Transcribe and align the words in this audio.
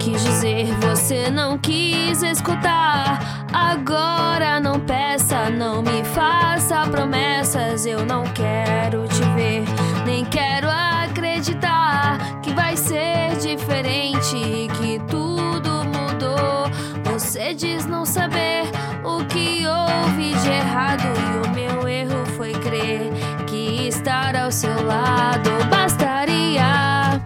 quis 0.00 0.22
dizer, 0.22 0.66
você 0.80 1.30
não 1.30 1.58
quis 1.58 2.22
escutar. 2.22 3.46
Agora 3.52 4.58
não 4.58 4.80
peça, 4.80 5.50
não 5.50 5.82
me 5.82 6.02
faça 6.04 6.86
promessas. 6.90 7.84
Eu 7.84 8.04
não 8.06 8.24
quero 8.24 9.06
te 9.08 9.22
ver, 9.36 9.64
nem 10.06 10.24
quero 10.24 10.68
acreditar 10.70 12.40
que 12.42 12.52
vai 12.52 12.76
ser 12.76 13.36
diferente, 13.36 14.68
que 14.78 14.98
tudo 15.06 15.84
mudou. 15.84 16.70
Você 17.12 17.54
diz 17.54 17.84
não 17.86 18.06
saber 18.06 18.62
o 19.04 19.22
que 19.26 19.64
houve 19.66 20.32
de 20.40 20.48
errado 20.48 21.04
e 21.04 21.46
o 21.46 21.50
meu 21.54 21.86
erro 21.86 22.24
foi 22.36 22.52
crer 22.52 23.10
que 23.46 23.86
estar 23.88 24.34
ao 24.34 24.50
seu 24.50 24.82
lado 24.86 25.50
bastaria. 25.68 27.20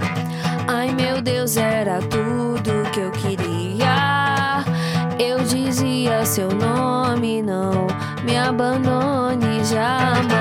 Ai 0.67 0.93
meu 0.93 1.23
Deus, 1.23 1.57
era 1.57 2.01
tudo 2.01 2.34
seu 6.35 6.51
nome, 6.53 7.41
não 7.43 7.87
me 8.25 8.37
abandone 8.37 9.65
jamais. 9.65 10.35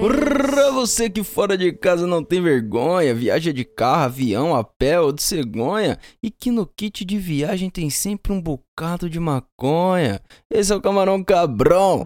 Pra 0.00 0.70
você 0.70 1.10
que 1.10 1.24
fora 1.24 1.58
de 1.58 1.72
casa 1.72 2.06
não 2.06 2.22
tem 2.22 2.40
vergonha, 2.40 3.12
viaja 3.12 3.52
de 3.52 3.64
carro, 3.64 4.04
avião, 4.04 4.54
a 4.54 4.62
pé 4.62 5.00
ou 5.00 5.10
de 5.10 5.20
cegonha, 5.20 5.98
e 6.22 6.30
que 6.30 6.52
no 6.52 6.64
kit 6.64 7.04
de 7.04 7.18
viagem 7.18 7.70
tem 7.70 7.90
sempre 7.90 8.32
um 8.32 8.40
bocado 8.40 9.10
de 9.10 9.18
maconha. 9.18 10.20
Esse 10.48 10.72
é 10.72 10.76
o 10.76 10.80
Camarão 10.80 11.24
Cabrão. 11.24 12.04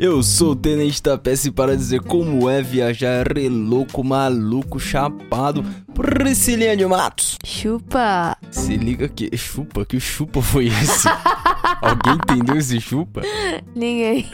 Eu 0.00 0.20
sou 0.22 0.52
o 0.52 0.56
Tenente 0.56 1.00
Tapece 1.00 1.52
para 1.52 1.76
dizer 1.76 2.00
como 2.00 2.50
é 2.50 2.60
viajar 2.60 3.26
relouco, 3.28 4.02
maluco, 4.02 4.80
chapado, 4.80 5.64
Priscilinha 5.94 6.76
de 6.76 6.86
Matos. 6.86 7.36
Chupa! 7.44 8.36
Se 8.50 8.76
liga 8.76 9.08
que 9.08 9.36
chupa, 9.36 9.84
que 9.84 10.00
chupa 10.00 10.40
foi 10.40 10.66
esse? 10.66 11.08
Alguém 11.82 12.14
entendeu 12.14 12.56
esse 12.56 12.80
chupa? 12.80 13.22
Ninguém. 13.74 14.24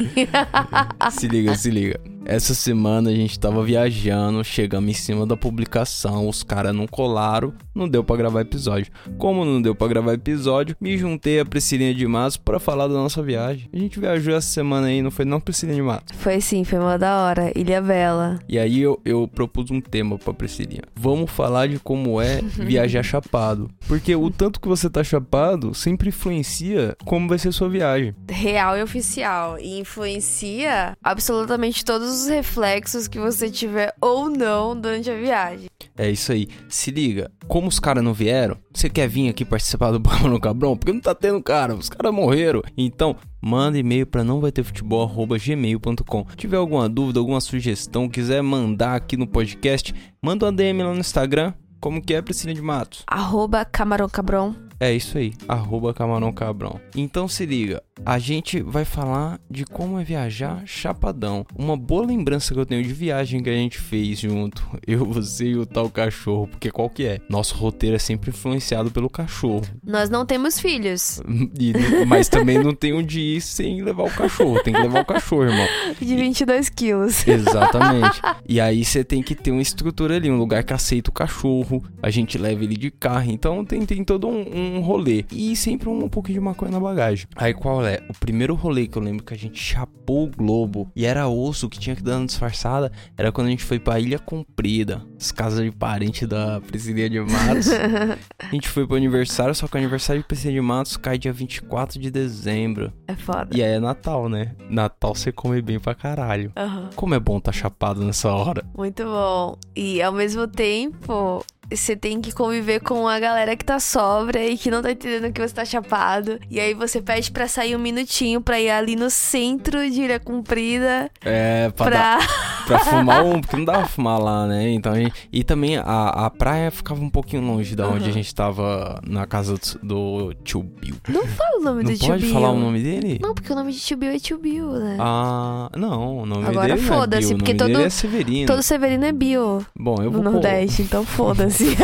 Se 1.11 1.27
liga, 1.27 1.55
se 1.57 1.71
liga. 1.71 1.99
Essa 2.29 2.53
semana 2.53 3.09
a 3.09 3.15
gente 3.15 3.41
tava 3.41 3.65
viajando, 3.65 4.45
chegamos 4.45 4.91
em 4.91 4.93
cima 4.93 5.25
da 5.25 5.35
publicação, 5.35 6.29
os 6.29 6.43
caras 6.43 6.75
não 6.75 6.87
colaram, 6.87 7.55
não 7.75 7.89
deu 7.89 8.05
pra 8.05 8.17
gravar 8.17 8.43
episódio. 8.43 8.93
Como 9.17 9.47
não 9.47 9.63
deu 9.63 9.75
pra 9.75 9.89
gravar 9.89 10.13
episódio, 10.13 10.77
me 10.79 10.99
juntei 10.99 11.41
a 11.41 11.47
Priscilinha 11.47 11.95
de 11.95 12.07
Matos 12.07 12.37
pra 12.37 12.61
falar 12.61 12.87
da 12.87 12.93
nossa 12.93 13.23
viagem. 13.23 13.71
A 13.73 13.79
gente 13.79 13.99
viajou 13.99 14.35
essa 14.35 14.47
semana 14.47 14.89
aí, 14.89 15.01
não 15.01 15.11
foi 15.11 15.25
não, 15.25 15.41
Priscilinha 15.41 15.77
de 15.77 15.83
Matos? 15.83 16.15
Foi 16.19 16.39
sim, 16.43 16.65
foi 16.65 16.79
uma 16.79 16.99
da 16.99 17.17
hora. 17.23 17.51
Ilha 17.57 17.81
Bela. 17.81 18.39
E 18.47 18.59
aí 18.59 18.79
eu, 18.79 19.01
eu 19.07 19.27
propus 19.27 19.71
um 19.71 19.81
tema 19.81 20.19
pra 20.19 20.35
Priscilinha. 20.35 20.83
Vamos 20.95 21.31
falar 21.31 21.67
de 21.67 21.79
como 21.79 22.21
é 22.21 22.43
viajar 22.59 23.03
chapado. 23.03 23.71
Porque 23.87 24.15
o 24.15 24.31
tanto 24.31 24.61
que 24.61 24.69
você 24.69 24.91
tá 24.91 25.03
chapado 25.03 25.75
sempre 25.75 26.11
influencia 26.11 26.95
como 27.07 27.27
vai 27.27 27.39
ser 27.39 27.53
sua 27.53 27.71
viagem. 27.71 28.15
Real 28.31 28.77
e 28.77 28.83
oficial. 28.83 29.59
E 29.59 29.79
influencia 29.81 30.95
absolutamente 31.03 31.83
todos 31.83 32.18
os 32.18 32.18
reflexos 32.27 33.07
que 33.07 33.19
você 33.19 33.51
tiver 33.51 33.95
ou 34.01 34.29
não 34.29 34.79
durante 34.79 35.11
a 35.11 35.15
viagem. 35.15 35.69
É 35.97 36.11
isso 36.11 36.33
aí. 36.33 36.49
Se 36.69 36.91
liga, 36.91 37.31
como 37.47 37.69
os 37.69 37.79
caras 37.79 38.03
não 38.03 38.15
vieram, 38.15 38.57
você 38.73 38.89
quer 38.89 39.09
vir 39.09 39.29
aqui 39.29 39.45
participar 39.45 39.91
do 39.91 39.99
Bama 40.01 40.29
no 40.29 40.41
Cabrão? 40.41 40.77
Porque 40.77 40.93
não 40.93 41.01
tá 41.01 41.15
tendo 41.15 41.43
cara, 41.43 41.75
os 41.75 41.89
caras 41.89 42.15
morreram. 42.15 42.63
Então, 42.77 43.17
manda 43.41 43.79
e-mail 43.79 44.07
para 44.07 44.25
não 44.25 44.41
vai 44.41 44.51
ter 44.53 44.63
futebol@gmail.com. 44.63 46.25
Tiver 46.37 46.57
alguma 46.57 46.89
dúvida, 46.89 47.19
alguma 47.19 47.41
sugestão, 47.41 48.09
quiser 48.09 48.43
mandar 48.43 48.95
aqui 48.95 49.17
no 49.17 49.27
podcast, 49.27 49.95
manda 50.23 50.47
uma 50.47 50.53
DM 50.53 50.83
lá 50.83 50.93
no 50.95 51.01
Instagram. 51.01 51.53
Como 51.81 52.03
que 52.03 52.15
é, 52.15 52.23
Priscila 52.23 52.53
de 52.53 52.63
Matos? 52.63 53.05
Arroba 53.07 53.65
Camarão 53.65 54.09
Cabrão. 54.09 54.55
É 54.81 54.93
isso 54.93 55.19
aí, 55.19 55.33
arroba 55.49 55.93
Camarão 55.93 56.33
Cabrão. 56.33 56.81
Então 56.97 57.27
se 57.27 57.45
liga, 57.45 57.83
a 58.05 58.19
gente 58.19 58.61
vai 58.63 58.85
falar 58.85 59.41
de 59.51 59.65
como 59.65 59.99
é 59.99 60.05
viajar 60.05 60.63
chapadão. 60.67 61.45
Uma 61.57 61.77
boa 61.77 62.07
lembrança 62.07 62.55
que 62.55 62.61
eu 62.61 62.67
tenho 62.67 62.83
de 62.83 62.93
viagem 62.93 63.43
que 63.43 63.51
a 63.51 63.55
gente 63.55 63.79
fez 63.79 64.19
junto, 64.21 64.63
eu, 64.87 65.05
você 65.05 65.49
e 65.49 65.57
o 65.57 65.67
tal 65.67 65.89
cachorro, 65.91 66.49
porque 66.49 66.71
qual 66.71 66.89
que 66.91 67.05
é? 67.05 67.19
Nosso 67.29 67.55
roteiro 67.57 67.97
é 67.97 67.99
sempre 67.99 68.31
influenciado 68.31 68.91
pelo 68.91 69.09
cachorro. 69.11 69.63
Nós 69.85 70.09
não 70.11 70.25
temos 70.25 70.59
filhos. 70.61 71.21
E- 71.59 72.05
mas 72.07 72.29
também 72.29 72.63
não 72.63 72.75
tem 72.75 72.93
onde 72.93 73.21
ir 73.21 73.41
sem 73.41 73.83
levar 73.83 74.05
o 74.05 74.11
cachorro, 74.11 74.61
tem 74.63 74.73
que 74.73 74.81
levar 74.81 75.01
o 75.01 75.05
cachorro, 75.05 75.45
irmão. 75.45 75.67
De 76.01 76.15
22 76.17 76.69
quilos. 76.69 77.27
Exatamente. 77.27 78.21
E 78.49 78.61
aí 78.61 78.85
você 78.85 79.05
tem 79.05 79.23
que 79.23 79.35
ter 79.35 79.51
uma 79.51 79.61
estrutura 79.61 80.17
ali, 80.17 80.31
um 80.31 80.39
lugar 80.39 80.63
que 80.65 80.73
aceita 80.73 81.11
o 81.11 81.13
cachorro, 81.13 81.83
a 82.03 82.09
gente 82.11 82.39
leva 82.39 82.65
ele 82.65 82.77
de 82.77 82.91
carro, 82.91 83.31
então 83.31 83.65
tem, 83.65 83.85
tem 83.85 84.03
todo 84.03 84.27
um, 84.27 84.77
um 84.77 84.81
rolê. 84.81 85.25
E 85.31 85.55
sempre 85.55 85.89
um, 85.89 86.09
pouquinho 86.09 86.39
de 86.39 86.45
maconha 86.45 86.71
na 86.73 86.81
bagagem. 86.81 87.27
Aí 87.37 87.53
qual 87.53 87.85
é? 87.85 87.88
O 88.09 88.19
primeiro 88.19 88.55
rolê 88.55 88.87
que 88.87 88.97
eu 88.97 89.03
lembro 89.03 89.25
que 89.25 89.35
a 89.35 89.37
gente 89.37 89.59
chapou 89.59 90.25
o 90.25 90.31
globo 90.31 90.91
e 90.95 91.05
era 91.05 91.29
osso 91.29 91.69
que 91.69 91.79
tinha 91.79 91.97
que 91.97 92.03
dar 92.03 92.17
uma 92.19 92.27
disfarçada, 92.27 92.93
era 93.17 93.33
quando 93.33 93.49
a 93.49 93.51
gente 93.51 93.65
foi 93.65 93.79
pra 93.79 93.99
Ilha 93.99 94.19
Comprida, 94.19 95.05
as 95.19 95.33
casas 95.33 95.65
de 95.65 95.71
parente 95.71 96.27
da 96.27 96.61
Priscilia 96.61 97.09
de 97.09 97.21
Matos. 97.21 97.69
a 98.39 98.51
gente 98.51 98.69
foi 98.69 98.87
pro 98.87 98.97
aniversário, 98.97 99.55
só 99.55 99.67
que 99.67 99.75
o 99.75 99.79
aniversário 99.79 100.23
de 100.23 100.29
Priscilia 100.29 100.61
de 100.61 100.67
Matos 100.67 100.97
cai 100.97 101.19
dia 101.19 101.33
24 101.33 101.99
de 101.99 102.11
dezembro. 102.11 102.93
É 103.07 103.15
foda. 103.15 103.49
E 103.53 103.63
aí 103.63 103.73
é 103.73 103.81
Natal, 103.81 104.29
né? 104.29 104.55
Natal 104.69 105.15
você 105.15 105.33
come 105.33 105.61
bem 105.63 105.79
pra 105.79 105.95
caralho. 105.95 106.53
Aham. 106.57 106.91
Como 106.95 107.15
é 107.15 107.21
bom 107.21 107.41
tá 107.41 107.53
chapado 107.53 108.05
nessa 108.05 108.31
hora. 108.31 108.65
Muito 108.77 109.05
bom. 109.05 109.57
E 109.75 110.03
ao 110.03 110.13
mesmo 110.13 110.47
tempo, 110.47 111.45
você 111.71 111.95
tem 111.97 112.21
que 112.21 112.33
conviver 112.33 112.81
com 112.81 113.07
a 113.07 113.19
galera 113.21 113.55
que 113.57 113.65
tá 113.65 113.79
sóbria 113.79 114.47
e 114.49 114.57
que 114.57 114.71
não 114.71 114.81
tá 114.83 114.91
entendendo 114.93 115.33
que 115.33 115.41
você 115.41 115.55
tá 115.55 115.65
chapado. 115.65 116.39
E 116.51 116.59
aí 116.59 116.73
você 116.75 117.01
pede 117.03 117.31
pra 117.31 117.47
sair 117.49 117.77
um 117.77 117.79
minutinho 117.79 118.41
pra 118.41 118.61
ir 118.61 118.71
ali 118.71 118.97
no 118.97 119.11
centro 119.11 119.79
de 119.91 120.03
Ilha 120.03 120.19
Comprida 120.21 121.11
É, 121.25 121.71
pra, 121.77 121.91
dar- 121.91 122.19
pra. 122.69 122.79
fumar 122.81 123.25
um, 123.25 123.41
porque 123.41 123.57
não 123.57 123.65
dava 123.65 123.79
pra 123.81 123.89
fumar 123.89 124.19
lá, 124.21 124.47
né? 124.47 124.71
Então, 124.71 124.95
gente- 124.95 125.13
e 125.33 125.43
também 125.45 125.77
a, 125.77 125.83
a 126.27 126.31
praia 126.31 126.71
ficava 126.71 127.01
um 127.03 127.11
pouquinho 127.11 127.43
longe 127.43 127.75
da 127.75 127.89
onde 127.89 128.09
a 128.09 128.13
gente 128.13 128.35
tava 128.35 129.01
na 129.07 129.27
casa 129.27 129.55
do, 129.83 130.29
do 130.29 130.35
tio 130.45 130.63
Bill. 130.63 130.97
Não 131.09 131.27
fala 131.27 131.59
o 131.59 131.63
nome 131.65 131.83
Não 131.83 131.93
do 131.93 131.99
tio 131.99 132.09
pode 132.09 132.23
Bill. 132.25 132.33
falar 132.35 132.51
o 132.51 132.59
nome 132.59 132.83
dele? 132.83 133.19
Não, 133.21 133.35
porque 133.35 133.53
o 133.53 133.57
nome 133.57 133.73
de 133.73 133.81
tio 133.81 133.97
Bill 133.97 134.11
é 134.11 134.19
tio 134.19 134.39
Bill, 134.39 134.73
né? 134.73 134.97
Ah, 135.01 135.69
não, 135.77 136.19
o 136.19 136.27
nome 136.27 136.47
Agora 136.47 136.69
dele 136.75 136.81
é 136.81 136.83
foda-se, 136.85 137.29
Bill, 137.29 137.39
porque 137.39 137.55
todo- 137.55 137.81
é 137.81 137.91
Severino. 137.91 138.47
Todo 138.47 138.63
Severino 138.63 139.05
é 139.05 139.13
Bill 139.13 139.65
Bom, 139.79 139.97
eu 139.99 140.11
no 140.11 140.23
vou... 140.23 140.33
Nordeste, 140.33 140.83
então 140.83 141.05
foda-se. 141.07 141.77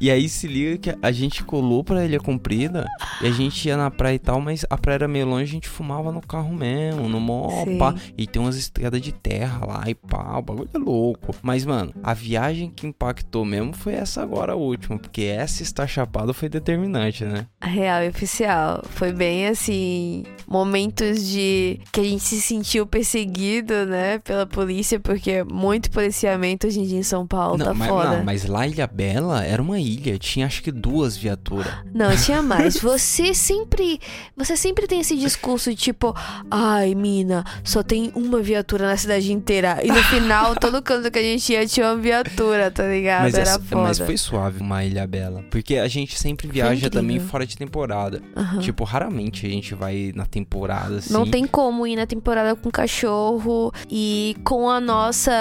E 0.00 0.10
aí 0.10 0.28
se 0.28 0.46
liga 0.46 0.78
que 0.78 0.98
a 1.02 1.10
gente 1.12 1.42
colou 1.44 1.82
pra 1.82 2.04
Ilha 2.04 2.20
Comprida 2.20 2.86
e 3.20 3.26
a 3.26 3.30
gente 3.30 3.66
ia 3.68 3.76
na 3.76 3.90
praia 3.90 4.14
e 4.14 4.18
tal, 4.18 4.40
mas 4.40 4.64
a 4.70 4.76
praia 4.76 4.96
era 4.96 5.08
meio 5.08 5.26
longe, 5.26 5.44
a 5.44 5.46
gente 5.54 5.68
fumava 5.68 6.12
no 6.12 6.20
carro 6.20 6.54
mesmo, 6.54 7.08
no 7.08 7.20
mó 7.20 7.48
pá. 7.78 7.94
E 8.16 8.26
tem 8.26 8.40
umas 8.40 8.56
estradas 8.56 9.00
de 9.00 9.12
terra 9.12 9.66
lá 9.66 9.82
e 9.88 9.94
pá, 9.94 10.38
o 10.38 10.42
bagulho 10.42 10.70
é 10.72 10.78
louco. 10.78 11.34
Mas, 11.42 11.64
mano, 11.64 11.92
a 12.02 12.14
viagem 12.14 12.70
que 12.74 12.86
impactou 12.86 13.44
mesmo 13.44 13.72
foi 13.72 13.94
essa 13.94 14.22
agora 14.22 14.52
a 14.52 14.56
última, 14.56 14.98
porque 14.98 15.22
essa 15.22 15.62
estar 15.62 15.86
chapado 15.86 16.34
foi 16.34 16.48
determinante, 16.48 17.24
né? 17.24 17.46
Real 17.62 18.02
e 18.02 18.08
oficial. 18.08 18.82
Foi 18.90 19.12
bem 19.12 19.46
assim. 19.46 20.24
Momentos 20.46 21.26
de 21.26 21.80
que 21.92 22.00
a 22.00 22.04
gente 22.04 22.24
se 22.24 22.40
sentiu 22.40 22.86
perseguido, 22.86 23.86
né? 23.86 24.18
Pela 24.18 24.46
polícia, 24.46 24.98
porque 24.98 25.44
muito 25.44 25.90
policiamento 25.90 26.66
hoje 26.66 26.80
em 26.80 26.84
dia 26.84 26.98
em 26.98 27.02
São 27.02 27.26
Paulo 27.26 27.58
tá 27.68 27.74
mas, 27.74 27.88
foda. 27.88 28.16
não, 28.16 28.24
mas 28.24 28.44
lá 28.44 28.66
Ilha 28.66 28.86
Bela 28.86 29.44
era 29.44 29.60
uma 29.60 29.78
ilha, 29.78 30.18
tinha 30.18 30.46
acho 30.46 30.62
que 30.62 30.72
duas 30.72 31.16
viaturas. 31.16 31.72
Não, 31.94 32.16
tinha 32.16 32.42
mais. 32.42 32.78
Você 32.78 33.34
sempre. 33.34 34.00
Você 34.36 34.56
sempre 34.56 34.86
tem 34.86 35.00
esse 35.00 35.16
discurso 35.16 35.74
tipo, 35.74 36.14
ai, 36.50 36.94
mina, 36.94 37.44
só 37.64 37.82
tem 37.82 38.12
uma 38.14 38.40
viatura 38.40 38.86
na 38.86 38.96
cidade 38.96 39.32
inteira. 39.32 39.77
E 39.82 39.88
no 39.88 40.02
final, 40.04 40.54
todo 40.56 40.82
canto 40.82 41.10
que 41.10 41.18
a 41.18 41.22
gente 41.22 41.52
ia 41.52 41.66
tinha 41.66 41.86
uma 41.86 41.96
viatura, 41.96 42.70
tá 42.70 42.84
ligado? 42.84 43.22
Mas, 43.22 43.34
Era 43.34 43.42
essa- 43.42 43.60
foda. 43.60 43.82
mas 43.82 43.98
foi 43.98 44.16
suave 44.16 44.60
uma 44.60 44.84
Ilha 44.84 45.06
Bela. 45.06 45.44
Porque 45.50 45.76
a 45.76 45.88
gente 45.88 46.18
sempre 46.18 46.48
viaja 46.48 46.88
também 46.90 47.18
fora 47.20 47.46
de 47.46 47.56
temporada. 47.56 48.22
Aham. 48.36 48.58
Tipo, 48.60 48.84
raramente 48.84 49.46
a 49.46 49.48
gente 49.50 49.74
vai 49.74 50.12
na 50.14 50.26
temporada 50.26 50.96
assim. 50.96 51.12
Não 51.12 51.28
tem 51.28 51.46
como 51.46 51.86
ir 51.86 51.96
na 51.96 52.06
temporada 52.06 52.54
com 52.56 52.70
cachorro 52.70 53.72
e 53.90 54.36
com 54.44 54.68
a 54.68 54.80
nossa 54.80 55.32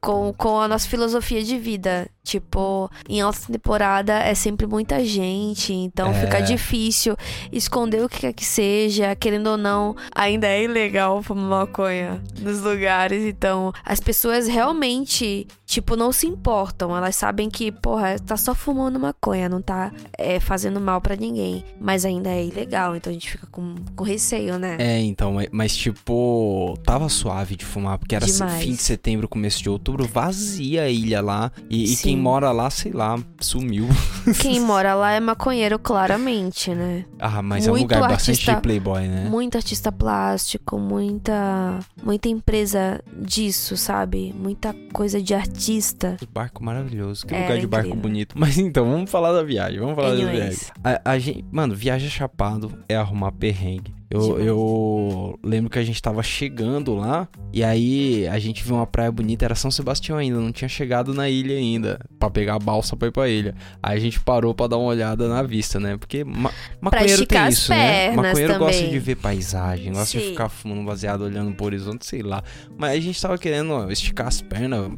com, 0.00 0.32
com 0.36 0.60
a 0.60 0.68
nossa 0.68 0.88
filosofia 0.88 1.42
de 1.42 1.58
vida. 1.58 2.08
Tipo, 2.24 2.88
em 3.08 3.20
alta 3.20 3.40
temporada 3.50 4.12
é 4.16 4.32
sempre 4.32 4.64
muita 4.64 5.04
gente, 5.04 5.72
então 5.72 6.10
É. 6.12 6.14
fica 6.20 6.40
difícil 6.40 7.16
esconder 7.50 8.04
o 8.04 8.08
que 8.08 8.20
quer 8.20 8.32
que 8.32 8.44
seja, 8.44 9.12
querendo 9.16 9.48
ou 9.48 9.56
não, 9.56 9.96
ainda 10.14 10.46
é 10.46 10.62
ilegal 10.62 11.20
fumar 11.20 11.66
maconha 11.66 12.22
nos 12.40 12.60
lugares. 12.60 13.11
Lugares. 13.12 13.26
Então, 13.26 13.72
as 13.84 14.00
pessoas 14.00 14.48
realmente, 14.48 15.46
tipo, 15.66 15.96
não 15.96 16.12
se 16.12 16.26
importam. 16.26 16.96
Elas 16.96 17.16
sabem 17.16 17.50
que, 17.50 17.70
porra, 17.70 18.18
tá 18.18 18.36
só 18.36 18.54
fumando 18.54 18.98
maconha, 18.98 19.48
não 19.48 19.60
tá 19.60 19.92
é, 20.16 20.40
fazendo 20.40 20.80
mal 20.80 21.00
para 21.00 21.16
ninguém. 21.16 21.64
Mas 21.80 22.04
ainda 22.04 22.30
é 22.30 22.44
ilegal, 22.44 22.96
então 22.96 23.10
a 23.10 23.14
gente 23.14 23.30
fica 23.30 23.46
com, 23.46 23.74
com 23.94 24.04
receio, 24.04 24.58
né? 24.58 24.76
É, 24.78 25.00
então, 25.00 25.36
mas 25.50 25.76
tipo, 25.76 26.78
tava 26.84 27.08
suave 27.08 27.56
de 27.56 27.64
fumar, 27.64 27.98
porque 27.98 28.14
era 28.14 28.26
Demais. 28.26 28.62
fim 28.62 28.72
de 28.72 28.82
setembro, 28.82 29.28
começo 29.28 29.62
de 29.62 29.68
outubro, 29.68 30.06
vazia 30.06 30.82
a 30.82 30.88
ilha 30.88 31.20
lá. 31.20 31.50
E, 31.68 31.92
e 31.92 31.96
quem 31.96 32.16
mora 32.16 32.50
lá, 32.52 32.70
sei 32.70 32.92
lá, 32.92 33.18
sumiu. 33.40 33.88
Quem 34.40 34.60
mora 34.60 34.94
lá 34.94 35.12
é 35.12 35.20
maconheiro, 35.20 35.78
claramente, 35.78 36.74
né? 36.74 37.04
Ah, 37.18 37.42
mas 37.42 37.66
Muito 37.66 37.76
é 37.76 37.78
um 37.78 37.82
lugar 37.82 38.02
artista, 38.10 38.32
bastante 38.32 38.56
de 38.56 38.62
playboy, 38.62 39.08
né? 39.08 39.28
Muito 39.28 39.56
artista 39.56 39.90
plástico, 39.90 40.78
muita, 40.78 41.80
muita 42.02 42.28
empresa 42.28 43.01
disso, 43.16 43.76
sabe? 43.76 44.32
Muita 44.36 44.74
coisa 44.92 45.20
de 45.20 45.34
artista. 45.34 46.16
Que 46.18 46.26
barco 46.26 46.62
maravilhoso, 46.64 47.26
que 47.26 47.34
é, 47.34 47.42
lugar 47.42 47.58
de 47.58 47.66
barco 47.66 47.88
incrível. 47.88 48.02
bonito. 48.02 48.34
Mas 48.38 48.58
então, 48.58 48.90
vamos 48.90 49.10
falar 49.10 49.32
da 49.32 49.42
viagem, 49.42 49.78
vamos 49.78 49.94
falar 49.94 50.10
Anyways. 50.12 50.28
da 50.28 50.34
viagem. 50.40 50.60
A, 50.84 51.10
a 51.12 51.18
gente, 51.18 51.44
mano, 51.50 51.74
viagem 51.74 52.08
chapado 52.08 52.72
é 52.88 52.96
arrumar 52.96 53.32
perrengue. 53.32 53.94
Eu, 54.12 54.38
eu 54.38 55.38
lembro 55.42 55.70
que 55.70 55.78
a 55.78 55.82
gente 55.82 56.00
tava 56.02 56.22
chegando 56.22 56.94
lá 56.94 57.26
e 57.52 57.64
aí 57.64 58.28
a 58.28 58.38
gente 58.38 58.62
viu 58.62 58.76
uma 58.76 58.86
praia 58.86 59.10
bonita, 59.10 59.44
era 59.44 59.54
São 59.54 59.70
Sebastião 59.70 60.18
ainda, 60.18 60.38
não 60.38 60.52
tinha 60.52 60.68
chegado 60.68 61.14
na 61.14 61.30
ilha 61.30 61.56
ainda, 61.56 61.98
para 62.18 62.30
pegar 62.30 62.56
a 62.56 62.58
balsa 62.58 62.94
pra 62.94 63.08
ir 63.08 63.10
pra 63.10 63.28
ilha. 63.28 63.54
Aí 63.82 63.96
a 63.96 64.00
gente 64.00 64.20
parou 64.20 64.54
para 64.54 64.68
dar 64.68 64.76
uma 64.76 64.88
olhada 64.88 65.28
na 65.28 65.42
vista, 65.42 65.80
né? 65.80 65.96
Porque 65.96 66.24
ma 66.24 66.50
maconheiro 66.80 67.26
tem 67.26 67.48
isso, 67.48 67.70
né? 67.70 68.10
Maconheiro 68.12 68.52
também. 68.52 68.68
gosta 68.68 68.88
de 68.88 68.98
ver 68.98 69.16
paisagem, 69.16 69.92
gosta 69.92 70.06
Sim. 70.06 70.18
de 70.18 70.30
ficar 70.30 70.48
fumando 70.50 70.84
baseado, 70.84 71.22
olhando 71.22 71.54
pro 71.54 71.66
horizonte, 71.66 72.04
sei 72.04 72.22
lá. 72.22 72.42
Mas 72.76 72.92
a 72.92 73.00
gente 73.00 73.20
tava 73.20 73.38
querendo 73.38 73.72
ó, 73.72 73.90
esticar 73.90 74.26
as 74.26 74.42
pernas, 74.42 74.92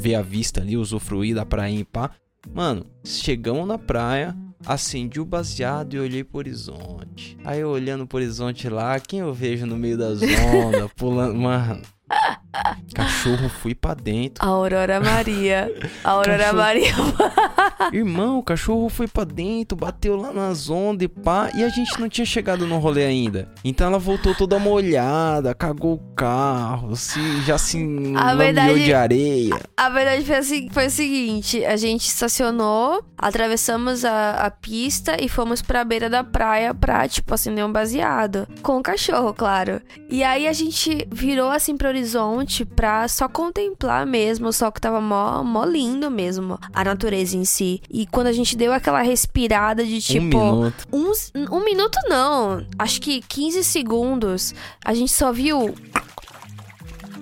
ver 0.00 0.14
a 0.14 0.22
vista 0.22 0.62
ali, 0.62 0.76
usufruir 0.76 1.34
da 1.34 1.44
praia 1.44 1.74
e 1.74 1.84
pá. 1.84 2.10
Mano, 2.54 2.86
chegamos 3.04 3.66
na 3.66 3.76
praia, 3.76 4.34
acendi 4.66 5.20
o 5.20 5.24
baseado 5.24 5.94
e 5.94 6.00
olhei 6.00 6.24
pro 6.24 6.38
horizonte. 6.38 7.38
Aí 7.44 7.64
olhando 7.64 8.06
pro 8.06 8.18
horizonte 8.18 8.68
lá, 8.68 8.98
quem 9.00 9.20
eu 9.20 9.32
vejo 9.32 9.66
no 9.66 9.76
meio 9.76 9.96
das 9.96 10.20
ondas, 10.22 10.90
pulando. 10.96 11.34
Mano, 11.34 11.82
Cachorro, 12.94 13.48
fui 13.48 13.74
pra 13.74 13.94
dentro. 13.94 14.44
Aurora 14.44 15.00
Maria. 15.00 15.72
Aurora 16.02 16.38
cachorro... 16.38 16.56
Maria. 16.56 16.92
Irmão, 17.92 18.38
o 18.38 18.42
cachorro 18.42 18.88
foi 18.88 19.06
pra 19.06 19.24
dentro, 19.24 19.76
bateu 19.76 20.16
lá 20.16 20.32
nas 20.32 20.68
ondas 20.68 21.04
e 21.04 21.08
pá. 21.08 21.50
E 21.54 21.62
a 21.62 21.68
gente 21.68 22.00
não 22.00 22.08
tinha 22.08 22.24
chegado 22.24 22.66
no 22.66 22.78
rolê 22.78 23.04
ainda. 23.04 23.48
Então 23.62 23.86
ela 23.86 23.98
voltou 23.98 24.34
toda 24.34 24.58
molhada, 24.58 25.54
cagou 25.54 25.94
o 25.94 26.14
carro, 26.14 26.96
se, 26.96 27.20
já 27.42 27.58
se 27.58 27.78
a 28.16 28.34
verdade, 28.34 28.84
de 28.84 28.94
areia. 28.94 29.60
A 29.76 29.88
verdade 29.90 30.24
foi, 30.24 30.36
assim, 30.36 30.68
foi 30.70 30.86
o 30.86 30.90
seguinte: 30.90 31.64
a 31.64 31.76
gente 31.76 32.06
estacionou, 32.08 33.04
atravessamos 33.16 34.04
a, 34.04 34.46
a 34.46 34.50
pista 34.50 35.16
e 35.22 35.28
fomos 35.28 35.62
pra 35.62 35.84
beira 35.84 36.10
da 36.10 36.24
praia 36.24 36.74
pra, 36.74 37.06
tipo, 37.06 37.32
acender 37.32 37.64
um 37.64 37.72
baseado. 37.72 38.48
Com 38.62 38.78
o 38.78 38.82
cachorro, 38.82 39.32
claro. 39.34 39.80
E 40.08 40.24
aí 40.24 40.48
a 40.48 40.52
gente 40.52 41.06
virou 41.12 41.50
assim 41.50 41.76
pro 41.76 41.88
horizonte 41.88 42.37
pra 42.66 43.08
só 43.08 43.28
contemplar 43.28 44.06
mesmo 44.06 44.48
o 44.48 44.52
sol 44.52 44.72
que 44.72 44.80
tava 44.80 45.00
mó, 45.00 45.42
mó 45.42 45.64
lindo 45.64 46.10
mesmo, 46.10 46.58
a 46.72 46.84
natureza 46.84 47.36
em 47.36 47.44
si. 47.44 47.80
E 47.90 48.06
quando 48.06 48.28
a 48.28 48.32
gente 48.32 48.56
deu 48.56 48.72
aquela 48.72 49.02
respirada 49.02 49.84
de 49.84 50.00
tipo. 50.00 50.38
Um 50.38 50.54
minuto. 50.54 50.88
Uns, 50.92 51.32
um 51.50 51.64
minuto 51.64 51.98
não, 52.08 52.64
acho 52.78 53.00
que 53.00 53.20
15 53.22 53.64
segundos, 53.64 54.54
a 54.84 54.94
gente 54.94 55.12
só 55.12 55.32
viu 55.32 55.74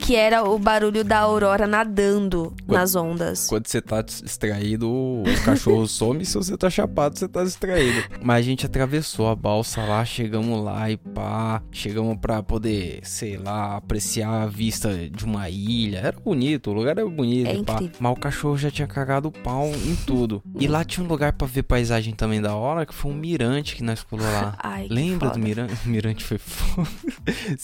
que 0.06 0.14
era 0.14 0.44
o 0.44 0.56
barulho 0.56 1.02
da 1.02 1.18
aurora 1.18 1.66
nadando 1.66 2.54
quando, 2.64 2.78
nas 2.78 2.94
ondas. 2.94 3.48
Quando 3.48 3.66
você 3.66 3.82
tá 3.82 4.02
distraído, 4.02 4.88
o 4.88 5.24
cachorro 5.44 5.84
some, 5.88 6.24
se 6.24 6.36
você 6.36 6.56
tá 6.56 6.70
chapado, 6.70 7.18
você 7.18 7.26
tá 7.26 7.42
distraído. 7.42 8.04
Mas 8.22 8.38
a 8.38 8.42
gente 8.42 8.64
atravessou 8.64 9.28
a 9.28 9.34
balsa 9.34 9.82
lá, 9.82 10.04
chegamos 10.04 10.62
lá 10.64 10.88
e 10.88 10.96
pá, 10.96 11.60
chegamos 11.72 12.16
pra 12.18 12.40
poder, 12.40 13.00
sei 13.02 13.36
lá, 13.36 13.76
apreciar 13.76 14.42
a 14.42 14.46
vista 14.46 15.08
de 15.10 15.24
uma 15.24 15.50
ilha. 15.50 15.98
Era 15.98 16.16
bonito, 16.20 16.70
o 16.70 16.72
lugar 16.72 16.96
era 16.98 17.08
bonito, 17.08 17.48
é 17.48 17.64
pá. 17.64 17.80
Mas 17.98 18.12
o 18.12 18.20
cachorro 18.20 18.56
já 18.56 18.70
tinha 18.70 18.86
cagado 18.86 19.26
o 19.26 19.32
pau 19.32 19.66
em 19.66 19.96
tudo. 20.06 20.40
E 20.60 20.68
lá 20.68 20.84
tinha 20.84 21.04
um 21.04 21.08
lugar 21.08 21.32
pra 21.32 21.48
ver 21.48 21.64
paisagem 21.64 22.14
também 22.14 22.40
da 22.40 22.54
hora, 22.54 22.86
que 22.86 22.94
foi 22.94 23.10
um 23.10 23.14
mirante 23.14 23.74
que 23.74 23.82
nós 23.82 24.04
pulou 24.04 24.24
lá. 24.24 24.56
Ai, 24.62 24.86
Lembra 24.88 25.30
do 25.30 25.40
mirante? 25.40 25.74
O 25.84 25.88
mirante 25.90 26.22
foi 26.22 26.38
foda. 26.38 26.88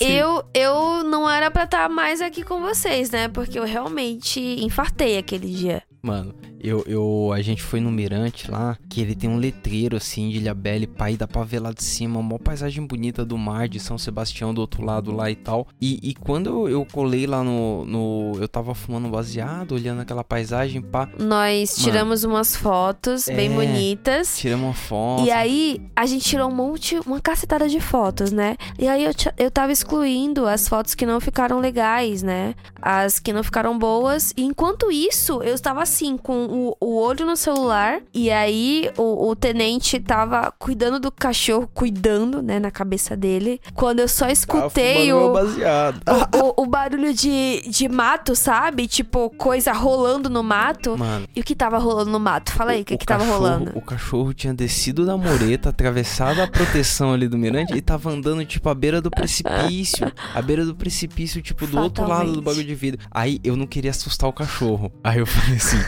eu, 0.01 0.43
eu 0.53 1.05
não 1.05 1.31
era 1.31 1.49
pra 1.49 1.63
estar 1.63 1.83
tá 1.85 1.89
mais 1.89 2.21
aqui 2.21 2.32
com 2.41 2.61
vocês, 2.61 3.11
né? 3.11 3.29
Porque 3.29 3.59
eu 3.59 3.65
realmente 3.65 4.41
infartei 4.41 5.19
aquele 5.19 5.53
dia. 5.53 5.83
Mano, 6.03 6.35
eu, 6.63 6.85
eu, 6.87 7.33
a 7.33 7.41
gente 7.41 7.63
foi 7.63 7.81
no 7.81 7.91
Mirante 7.91 8.51
lá, 8.51 8.77
que 8.89 9.01
ele 9.01 9.15
tem 9.15 9.31
um 9.31 9.37
letreiro 9.37 9.97
assim 9.97 10.31
de 10.31 10.39
Ilhabela 10.39 10.83
e 10.85 10.87
pai, 10.87 11.17
dá 11.17 11.29
pra 11.29 11.45
ver 11.45 11.61
lá 11.61 11.73
de 11.73 11.83
cima, 11.85 12.19
uma 12.19 12.41
paisagem 12.41 12.85
bonita 12.85 13.25
do 13.25 13.39
mar 13.39 13.69
de 13.69 13.79
São 13.79 13.97
Sebastião 13.97 14.53
do 14.53 14.61
outro 14.61 14.85
lado 14.85 15.13
lá 15.13 15.31
e 15.31 15.37
tal. 15.37 15.67
E, 15.81 16.01
e 16.03 16.15
quando 16.15 16.49
eu, 16.49 16.69
eu 16.69 16.87
colei 16.87 17.27
lá 17.27 17.45
no, 17.45 17.85
no. 17.85 18.33
Eu 18.41 18.49
tava 18.49 18.75
fumando 18.75 19.09
baseado, 19.09 19.73
olhando 19.73 20.01
aquela 20.01 20.25
paisagem, 20.25 20.83
pá. 20.83 21.09
Nós 21.19 21.77
tiramos 21.77 22.25
Mano, 22.25 22.37
umas 22.37 22.57
fotos 22.57 23.29
é, 23.29 23.35
bem 23.35 23.51
bonitas. 23.51 24.39
Tiramos 24.39 24.67
uma 24.67 24.75
foto. 24.75 25.25
E 25.25 25.31
aí 25.31 25.81
a 25.95 26.05
gente 26.05 26.25
tirou 26.25 26.49
um 26.49 26.55
monte, 26.55 26.99
uma 27.07 27.21
cacetada 27.21 27.69
de 27.69 27.81
fotos, 27.81 28.33
né? 28.33 28.57
E 28.77 28.89
aí 28.89 29.05
eu, 29.05 29.13
eu 29.39 29.51
tava 29.53 29.71
excluindo 29.71 30.47
as 30.47 30.69
fotos 30.69 30.97
que 30.97 31.07
não 31.07 31.21
ficaram 31.21 31.61
legais, 31.61 32.25
né? 32.25 32.57
As 32.81 33.21
que 33.21 33.33
não 33.33 33.45
ficaram 33.45 33.79
boas. 33.79 34.33
E 34.37 34.43
enquanto 34.43 34.91
isso, 34.91 35.41
eu 35.43 35.55
estava 35.55 35.85
assim, 35.93 36.17
com 36.17 36.47
o, 36.47 36.77
o 36.81 36.97
olho 37.01 37.27
no 37.27 37.37
celular. 37.37 38.01
E 38.15 38.31
aí 38.31 38.91
o, 38.97 39.29
o, 39.29 39.37
tenente 39.37 40.01
tava 40.01 40.53
cuidando 40.59 40.99
do 40.99 41.13
cachorro, 41.13 41.69
cuidando, 41.73 42.43
né, 42.43 42.59
na 42.59 42.71
cabeça 42.71 43.15
dele. 43.15 43.61
Quando 43.75 44.01
eu 44.01 44.09
só 44.09 44.29
escutei 44.29 45.13
o, 45.13 45.33
o, 45.35 46.63
o, 46.63 46.67
barulho 46.67 47.13
de, 47.13 47.63
de 47.69 47.89
mato, 47.89 48.35
sabe? 48.35 48.89
Tipo, 48.89 49.31
coisa 49.31 49.73
rolando 49.73 50.31
no 50.31 50.43
mato. 50.43 50.97
Mano. 50.97 51.29
E 51.37 51.41
o 51.41 51.45
que 51.45 51.55
tava 51.55 51.79
rolando 51.79 52.11
no 52.11 52.21
mato? 52.21 52.53
Fala 52.53 52.73
aí, 52.73 52.83
o 52.83 52.85
que, 52.85 52.97
que 52.97 53.07
tava 53.07 53.25
rolando? 53.25 53.73
O 53.75 53.83
cachorro 53.83 54.33
tinha 54.33 54.55
descido 54.55 55.05
da 55.05 55.17
mureta, 55.17 55.69
atravessado 55.69 56.41
a 56.41 56.47
proteção 56.47 57.13
ali 57.13 57.29
do 57.29 57.37
mirante 57.37 57.75
e 57.75 57.81
tava 57.81 58.11
andando, 58.11 58.45
tipo, 58.45 58.69
à 58.69 58.75
beira 58.75 59.01
do 59.01 59.11
precipício. 59.11 60.11
À 60.35 60.41
beira 60.41 60.65
do 60.65 60.75
precipício, 60.75 61.43
tipo, 61.43 61.67
do 61.67 61.73
Fatalmente. 61.73 62.01
outro 62.01 62.09
lado 62.09 62.33
do 62.33 62.43
bagulho 62.43 62.67
de 62.67 62.75
vidro. 62.75 63.01
Aí 63.11 63.39
eu 63.45 63.57
não 63.57 63.67
queria 63.67 63.91
assustar 63.91 64.29
o 64.29 64.33
cachorro. 64.33 64.93
Aí 65.05 65.19
eu 65.19 65.27
falei 65.27 65.57
assim: 65.57 65.82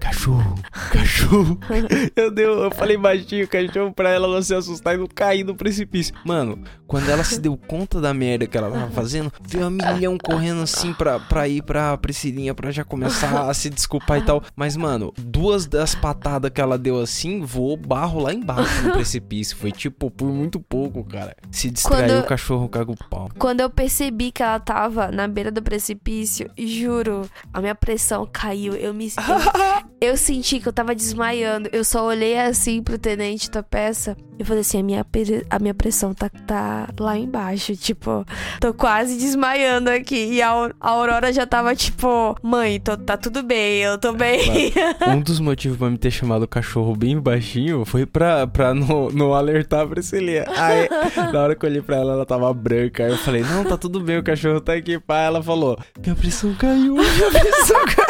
cachorro, 0.00 0.54
cachorro. 0.92 1.58
eu, 2.16 2.30
dei, 2.30 2.46
eu 2.46 2.70
falei 2.70 2.96
baixinho, 2.96 3.46
cachorro, 3.48 3.92
pra 3.92 4.10
ela 4.10 4.28
não 4.28 4.42
se 4.42 4.54
assustar 4.54 4.94
e 4.94 4.98
não 4.98 5.06
cair 5.06 5.44
no 5.44 5.54
precipício. 5.54 6.14
Mano, 6.24 6.62
quando 6.86 7.08
ela 7.08 7.22
se 7.24 7.38
deu 7.40 7.56
conta 7.56 8.00
da 8.00 8.12
merda 8.12 8.46
que 8.46 8.56
ela 8.56 8.70
tava 8.70 8.90
fazendo, 8.90 9.32
veio 9.42 9.66
um 9.66 9.70
milhão 9.70 10.18
correndo 10.18 10.62
assim 10.62 10.92
pra, 10.92 11.18
pra 11.20 11.46
ir 11.48 11.62
pra 11.62 11.96
Priscilinha 11.98 12.54
pra 12.54 12.70
já 12.70 12.84
começar 12.84 13.48
a 13.48 13.54
se 13.54 13.70
desculpar 13.70 14.18
e 14.18 14.22
tal. 14.22 14.42
Mas, 14.56 14.76
mano, 14.76 15.12
duas 15.16 15.66
das 15.66 15.94
patadas 15.94 16.50
que 16.50 16.60
ela 16.60 16.76
deu 16.76 17.00
assim, 17.00 17.42
voou 17.42 17.76
barro 17.76 18.20
lá 18.20 18.32
embaixo 18.32 18.82
no 18.82 18.92
precipício. 18.92 19.56
Foi 19.56 19.70
tipo, 19.70 20.10
por 20.10 20.28
muito 20.28 20.60
pouco, 20.60 21.04
cara. 21.04 21.36
Se 21.50 21.70
distraiu, 21.70 22.08
quando, 22.08 22.24
o 22.24 22.26
cachorro 22.26 22.68
cagou 22.68 22.94
o 22.94 23.08
pau. 23.08 23.30
Quando 23.38 23.60
eu 23.60 23.70
percebi 23.70 24.32
que 24.32 24.42
ela 24.42 24.58
tava 24.58 25.10
na 25.10 25.28
beira 25.28 25.50
do 25.50 25.62
precipício, 25.62 26.50
juro, 26.58 27.28
a 27.52 27.60
minha 27.60 27.74
pressão 27.74 28.28
caiu. 28.30 28.74
Eu 28.74 28.92
me 28.92 29.06
eu, 29.06 29.39
senti 30.20 30.60
que 30.60 30.68
eu 30.68 30.72
tava 30.72 30.94
desmaiando. 30.94 31.68
Eu 31.72 31.84
só 31.84 32.04
olhei 32.04 32.38
assim 32.38 32.82
pro 32.82 32.98
tenente 32.98 33.50
da 33.50 33.62
peça 33.62 34.16
e 34.38 34.44
falei 34.44 34.60
assim: 34.60 34.80
a 34.80 34.82
minha, 34.82 35.06
a 35.50 35.58
minha 35.58 35.74
pressão 35.74 36.14
tá, 36.14 36.30
tá 36.46 36.88
lá 36.98 37.18
embaixo. 37.18 37.74
Tipo, 37.74 38.24
tô 38.60 38.72
quase 38.72 39.18
desmaiando 39.18 39.90
aqui. 39.90 40.32
E 40.32 40.42
a, 40.42 40.50
a 40.80 40.90
Aurora 40.90 41.32
já 41.32 41.46
tava 41.46 41.74
tipo: 41.74 42.36
mãe, 42.42 42.78
tô, 42.78 42.96
tá 42.96 43.16
tudo 43.16 43.42
bem, 43.42 43.78
eu 43.82 43.98
tô 43.98 44.12
bem. 44.12 44.72
um 45.08 45.20
dos 45.20 45.40
motivos 45.40 45.78
pra 45.78 45.90
me 45.90 45.98
ter 45.98 46.10
chamado 46.10 46.42
o 46.42 46.48
cachorro 46.48 46.94
bem 46.94 47.18
baixinho 47.18 47.84
foi 47.84 48.06
pra, 48.06 48.46
pra 48.46 48.74
não, 48.74 49.10
não 49.10 49.34
alertar 49.34 49.80
a 49.80 49.86
Priscilia. 49.86 50.44
Aí, 50.56 50.88
na 51.32 51.42
hora 51.42 51.54
que 51.54 51.64
eu 51.64 51.70
olhei 51.70 51.82
pra 51.82 51.96
ela, 51.96 52.12
ela 52.12 52.26
tava 52.26 52.52
branca. 52.52 53.04
Aí 53.04 53.10
eu 53.10 53.18
falei: 53.18 53.42
não, 53.42 53.64
tá 53.64 53.76
tudo 53.76 54.00
bem, 54.00 54.18
o 54.18 54.22
cachorro 54.22 54.60
tá 54.60 54.74
aqui. 54.74 54.98
Pá, 54.98 55.20
ela 55.20 55.42
falou: 55.42 55.78
minha 56.02 56.14
pressão 56.14 56.54
caiu, 56.54 56.94
minha 56.94 57.30
pressão 57.30 57.84
caiu. 57.86 58.09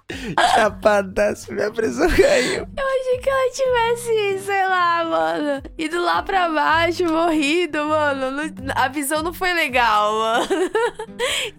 Chapadaço, 0.55 1.53
minha 1.53 1.71
pressão 1.71 2.07
caiu. 2.09 2.67
Eu 2.77 2.85
achei 2.85 3.17
que 3.19 3.29
ela 3.29 3.51
tivesse, 3.51 4.45
sei 4.45 4.65
lá, 4.67 5.05
mano, 5.05 5.63
ido 5.77 6.01
lá 6.01 6.21
pra 6.23 6.49
baixo, 6.49 7.05
morrido, 7.05 7.85
mano. 7.85 8.53
A 8.75 8.87
visão 8.87 9.23
não 9.23 9.33
foi 9.33 9.53
legal, 9.53 10.13
mano. 10.13 10.47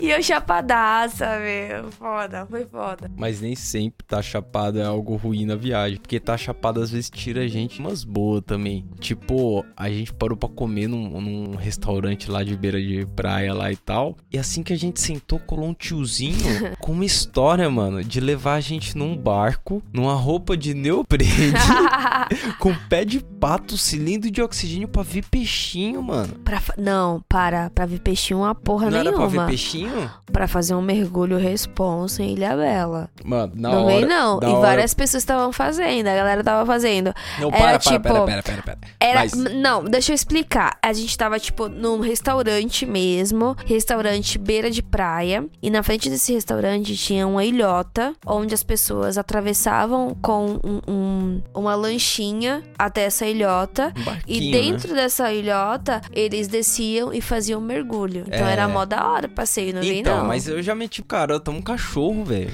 E 0.00 0.10
eu 0.10 0.22
chapadaça, 0.22 1.38
meu. 1.38 1.90
Foda, 1.92 2.46
foi 2.46 2.64
foda. 2.66 3.10
Mas 3.16 3.40
nem 3.40 3.54
sempre 3.54 4.04
tá 4.06 4.20
chapado 4.20 4.78
é 4.80 4.84
algo 4.84 5.16
ruim 5.16 5.44
na 5.46 5.54
viagem. 5.54 5.98
Porque 5.98 6.18
tá 6.18 6.36
chapado 6.36 6.80
às 6.80 6.90
vezes 6.90 7.08
tira 7.10 7.42
a 7.42 7.48
gente 7.48 7.78
umas 7.78 8.02
boas 8.02 8.42
também. 8.44 8.84
Tipo, 8.98 9.64
a 9.76 9.88
gente 9.88 10.12
parou 10.12 10.36
pra 10.36 10.48
comer 10.48 10.88
num, 10.88 11.20
num 11.20 11.56
restaurante 11.56 12.30
lá 12.30 12.42
de 12.42 12.56
beira 12.56 12.80
de 12.80 13.06
praia 13.14 13.54
lá 13.54 13.70
e 13.70 13.76
tal. 13.76 14.16
E 14.32 14.38
assim 14.38 14.62
que 14.62 14.72
a 14.72 14.78
gente 14.78 15.00
sentou, 15.00 15.38
colou 15.38 15.68
um 15.68 15.74
tiozinho 15.74 16.76
com 16.80 16.92
uma 16.92 17.04
história, 17.04 17.68
mano, 17.70 18.02
de 18.02 18.20
levar 18.20 18.51
a 18.54 18.60
gente 18.60 18.96
num 18.96 19.16
barco, 19.16 19.82
numa 19.92 20.14
roupa 20.14 20.56
de 20.56 20.74
neoprene, 20.74 21.52
com 22.58 22.74
pé 22.88 23.04
de 23.04 23.20
pato, 23.42 23.76
cilindro 23.76 24.30
de 24.30 24.40
oxigênio 24.40 24.86
pra 24.86 25.02
ver 25.02 25.24
peixinho, 25.28 26.00
mano. 26.00 26.32
Pra 26.44 26.60
fa- 26.60 26.74
Não, 26.78 27.20
para. 27.28 27.70
Pra 27.70 27.84
ver 27.86 27.98
peixinho 27.98 28.38
uma 28.38 28.54
porra 28.54 28.88
Não 28.88 28.98
era 28.98 29.10
pra 29.10 29.18
nenhuma. 29.26 29.44
ver 29.46 29.50
peixinho? 29.50 30.08
Pra 30.32 30.46
fazer 30.46 30.76
um 30.76 30.80
mergulho 30.80 31.36
responsa 31.38 32.22
em 32.22 32.34
Ilha 32.34 32.54
Bela. 32.56 33.10
Mano, 33.24 33.52
na 33.56 33.70
não 33.70 33.84
hora. 33.84 33.96
vem, 33.96 34.04
não. 34.06 34.38
E 34.40 34.46
hora- 34.46 34.60
várias 34.60 34.94
pessoas 34.94 35.24
estavam 35.24 35.52
fazendo, 35.52 36.06
a 36.06 36.14
galera 36.14 36.44
tava 36.44 36.64
fazendo. 36.64 37.12
Não, 37.40 37.48
era 37.48 37.56
para, 37.58 37.66
para, 37.66 37.78
tipo- 37.80 38.02
pera, 38.02 38.24
pera, 38.26 38.42
pera, 38.42 38.62
pera. 38.62 38.78
Era. 39.00 39.18
Mas- 39.20 39.32
Não, 39.32 39.82
deixa 39.82 40.12
eu 40.12 40.14
explicar. 40.14 40.78
A 40.80 40.92
gente 40.92 41.18
tava, 41.18 41.40
tipo, 41.40 41.68
num 41.68 41.98
restaurante 41.98 42.86
mesmo. 42.86 43.56
Restaurante 43.66 44.38
beira 44.38 44.70
de 44.70 44.84
praia. 44.84 45.44
E 45.60 45.68
na 45.68 45.82
frente 45.82 46.08
desse 46.08 46.32
restaurante 46.32 46.96
tinha 46.96 47.26
uma 47.26 47.44
ilhota. 47.44 48.14
Onde 48.24 48.54
as 48.54 48.62
pessoas 48.62 49.18
atravessavam 49.18 50.16
com 50.22 50.60
um- 50.62 50.80
um- 50.86 51.42
uma 51.52 51.74
lanchinha 51.74 52.62
até 52.78 53.02
essa 53.02 53.26
ilhota. 53.26 53.31
Um 53.34 54.02
barquinho, 54.04 54.42
E 54.42 54.50
né? 54.50 54.60
dentro 54.60 54.94
dessa 54.94 55.32
ilhota, 55.32 56.00
eles 56.12 56.48
desciam 56.48 57.12
e 57.12 57.20
faziam 57.20 57.60
mergulho. 57.60 58.24
Então 58.26 58.46
É. 58.46 58.52
era 58.52 58.68
mó 58.68 58.84
da 58.84 59.06
hora 59.08 59.26
o 59.26 59.30
passeio, 59.30 59.74
não 59.74 59.82
Então, 59.82 60.18
não. 60.18 60.26
mas 60.26 60.46
eu 60.48 60.62
já 60.62 60.74
meti, 60.74 61.02
cara, 61.02 61.34
eu 61.34 61.40
tamo 61.40 61.58
um 61.58 61.62
cachorro, 61.62 62.24
velho. 62.24 62.50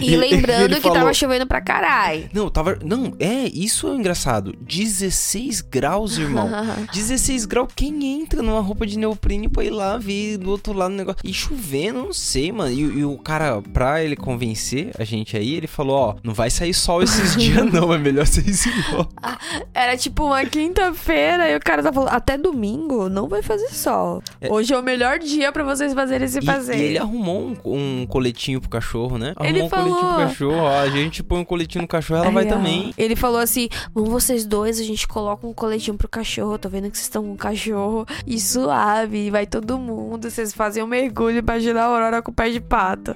E 0.00 0.16
lembrando 0.16 0.64
Ele 0.64 0.74
que 0.76 0.80
falou- 0.80 0.98
tava 0.98 1.14
chovendo 1.14 1.46
pra 1.46 1.60
caralho. 1.60 2.28
Não, 2.32 2.48
tava. 2.50 2.78
Não, 2.84 3.12
é, 3.18 3.48
isso 3.52 3.88
é 3.88 3.94
engraçado. 3.94 4.54
16 4.60 5.60
graus, 5.60 6.18
irmão. 6.18 6.48
16 6.92 7.44
graus, 7.46 7.68
quem 7.74 8.20
entra 8.20 8.42
numa 8.42 8.60
roupa 8.60 8.86
de 8.86 8.98
neoprene 8.98 9.48
pra 9.48 9.64
ir 9.64 9.70
lá 9.70 9.96
ver 9.96 10.36
do 10.38 10.50
outro 10.50 10.72
lado 10.72 10.92
o 10.92 10.96
negócio? 10.96 11.20
E 11.24 11.32
chovendo, 11.32 12.02
não 12.04 12.12
sei, 12.12 12.50
mano. 12.52 12.70
E, 12.72 12.80
e 12.80 13.04
o 13.04 13.16
cara, 13.18 13.60
pra 13.62 14.02
ele 14.02 14.16
convencer 14.16 14.90
a 14.98 15.04
gente 15.04 15.36
aí, 15.36 15.54
ele 15.54 15.66
falou: 15.66 15.96
Ó, 15.96 16.16
não 16.22 16.32
vai 16.34 16.50
sair 16.50 16.74
sol 16.74 17.02
esses 17.02 17.34
dias, 17.36 17.70
não. 17.72 17.92
É 17.92 17.98
melhor 17.98 18.26
vocês 18.26 18.66
ir 18.66 18.72
embora. 18.88 19.08
Era 19.74 19.96
tipo 20.00 20.24
uma 20.24 20.44
quinta-feira 20.44 21.50
e 21.50 21.56
o 21.56 21.60
cara 21.60 21.82
tá 21.82 21.92
falando, 21.92 22.10
até 22.10 22.36
domingo 22.38 23.08
não 23.08 23.28
vai 23.28 23.42
fazer 23.42 23.68
sol. 23.68 24.22
É. 24.40 24.50
Hoje 24.50 24.72
é 24.72 24.78
o 24.78 24.82
melhor 24.82 25.18
dia 25.18 25.52
pra 25.52 25.62
vocês 25.62 25.92
fazerem 25.94 26.24
esse 26.26 26.38
E, 26.38 26.44
passeio. 26.44 26.78
e 26.78 26.82
ele 26.82 26.98
arrumou 26.98 27.54
um, 27.64 28.00
um 28.02 28.06
coletinho 28.06 28.60
pro 28.60 28.70
cachorro, 28.70 29.18
né? 29.18 29.32
Arrumou 29.36 29.48
Ele 29.48 29.62
um 29.62 29.68
coletinho 29.68 29.94
pro 29.96 30.06
falou- 30.08 30.26
cachorro. 30.26 30.56
Ó, 30.60 30.78
a 30.80 30.88
gente 30.90 31.22
põe 31.22 31.38
um 31.40 31.44
coletinho 31.44 31.82
no 31.82 31.88
cachorro, 31.88 32.22
ela 32.22 32.30
vai 32.30 32.44
Aí, 32.44 32.50
ó, 32.50 32.54
também. 32.54 32.94
Ele 32.96 33.14
falou 33.16 33.38
assim: 33.40 33.68
vamos 33.94 34.10
vocês 34.10 34.44
dois, 34.46 34.78
a 34.80 34.82
gente 34.84 35.06
coloca 35.06 35.46
um 35.46 35.52
coletinho 35.52 35.96
pro 35.96 36.08
cachorro. 36.08 36.58
Tô 36.58 36.68
vendo 36.68 36.90
que 36.90 36.96
vocês 36.96 37.06
estão 37.06 37.22
com 37.22 37.32
um 37.32 37.36
cachorro 37.36 38.06
e 38.26 38.40
suave. 38.40 39.30
Vai 39.30 39.46
todo 39.46 39.78
mundo. 39.78 40.30
Vocês 40.30 40.52
fazem 40.52 40.82
um 40.82 40.86
mergulho 40.86 41.38
imagina 41.38 41.80
a 41.82 41.84
Aurora 41.84 42.22
com 42.22 42.30
o 42.30 42.34
pé 42.34 42.50
de 42.50 42.60
pato. 42.60 43.14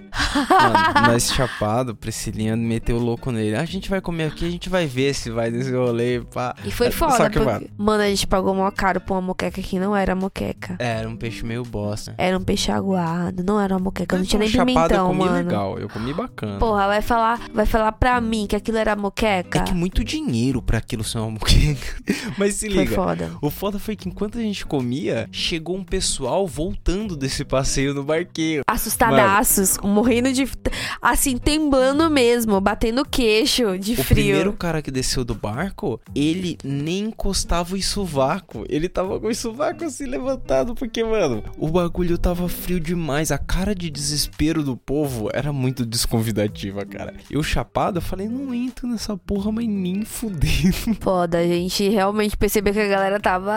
Mano, 0.50 1.08
nós 1.12 1.30
chapado, 1.32 1.94
Priscilinha 1.94 2.56
meteu 2.56 2.96
o 2.96 3.00
louco 3.00 3.30
nele. 3.30 3.56
Ah, 3.56 3.60
a 3.60 3.64
gente 3.64 3.88
vai 3.88 4.00
comer 4.00 4.24
aqui, 4.24 4.46
a 4.46 4.50
gente 4.50 4.68
vai 4.68 4.86
ver 4.86 5.14
se 5.14 5.30
vai 5.30 5.50
nesse 5.50 5.72
rolê, 5.74 6.20
pá. 6.32 6.54
E 6.64 6.70
foi 6.74 6.90
foda. 6.90 7.16
Porque- 7.30 7.38
mano, 7.40 7.66
Mano, 7.76 8.02
a 8.02 8.06
gente 8.08 8.26
pagou 8.26 8.54
mó 8.54 8.70
caro 8.70 9.00
pra 9.00 9.14
uma 9.14 9.20
moqueca 9.22 9.60
que 9.62 9.78
não 9.78 9.94
era 9.96 10.14
moqueca. 10.14 10.76
é, 10.78 10.98
era 10.98 11.08
um 11.08 11.16
peixe 11.16 11.44
meio 11.44 11.62
bosta. 11.64 12.14
Era 12.18 12.36
um 12.36 12.42
peixe 12.42 12.70
aguado, 12.70 13.42
não 13.44 13.60
era 13.60 13.74
uma 13.74 13.80
moqueca. 13.80 14.16
Não 14.16 14.22
Mas 14.22 14.28
tinha 14.28 14.40
nem 14.40 14.48
chapado 14.48 14.70
eu 14.70 14.74
pimentão, 14.74 15.06
comi 15.08 15.18
mano. 15.24 15.34
legal, 15.36 15.78
eu 15.78 15.88
comi 15.88 16.12
bacana. 16.12 16.58
Porra, 16.58 16.86
vai 16.86 17.02
falar, 17.02 17.40
vai 17.52 17.66
falar 17.66 17.92
pra 17.92 18.20
mim 18.20 18.46
que 18.46 18.56
aquilo 18.56 18.78
era 18.78 18.94
moqueca? 18.96 19.58
é 19.60 19.62
que 19.62 19.74
muito 19.74 20.02
dinheiro 20.04 20.60
pra 20.62 20.78
aquilo 20.78 21.04
ser 21.04 21.18
uma 21.18 21.30
moqueca. 21.32 21.94
Mas 22.38 22.54
se 22.54 22.68
Foi 22.70 22.78
liga. 22.84 22.94
foda. 22.94 23.30
O 23.40 23.50
foda 23.50 23.78
foi 23.78 23.96
que 23.96 24.08
enquanto 24.08 24.38
a 24.38 24.40
gente 24.40 24.64
comia, 24.66 25.28
chegou 25.32 25.76
um 25.76 25.84
pessoal 25.84 26.46
voltando 26.46 27.16
desse 27.16 27.44
passeio 27.44 27.94
no 27.94 28.02
barquinho. 28.02 28.62
Assustadaços, 28.66 29.78
morrendo 29.82 30.32
de. 30.32 30.48
Assim, 31.00 31.36
temblando 31.36 32.08
mesmo, 32.10 32.60
batendo 32.60 33.04
queixo 33.04 33.78
de 33.78 33.92
O 33.92 33.96
frio. 34.04 34.06
primeiro 34.24 34.52
cara 34.52 34.80
que 34.82 34.90
desceu 34.90 35.24
do 35.24 35.34
barco, 35.34 36.00
ele 36.14 36.56
nem 36.64 37.04
encostava 37.04 37.74
o 37.74 37.82
sovaco. 37.82 38.64
Ele 38.68 38.88
tava 38.88 39.20
com 39.20 39.28
o 39.28 39.34
sovaco 39.34 39.84
assim 39.84 40.06
levantado, 40.06 40.74
porque, 40.74 41.04
mano, 41.04 41.44
o 41.58 41.68
bagulho 41.68 42.16
tava 42.16 42.48
frio 42.48 42.80
demais. 42.80 43.30
A 43.30 43.38
cara 43.38 43.74
de 43.74 43.90
desespero 43.90 44.62
do 44.62 44.76
povo 44.76 45.28
era 45.32 45.52
muito 45.52 45.84
desconvidativa, 45.84 46.84
cara. 46.86 47.14
Eu 47.30 47.42
chapado, 47.42 47.98
eu 47.98 48.02
falei, 48.02 48.28
não 48.28 48.54
entro 48.54 48.88
nessa 48.88 49.16
porra, 49.16 49.52
mas 49.52 49.68
nem 49.68 50.04
fudendo. 50.04 50.74
Foda, 51.00 51.38
a 51.38 51.46
gente 51.46 51.88
realmente 51.88 52.36
percebeu 52.36 52.72
que 52.72 52.80
a 52.80 52.88
galera 52.88 53.20
tava 53.20 53.54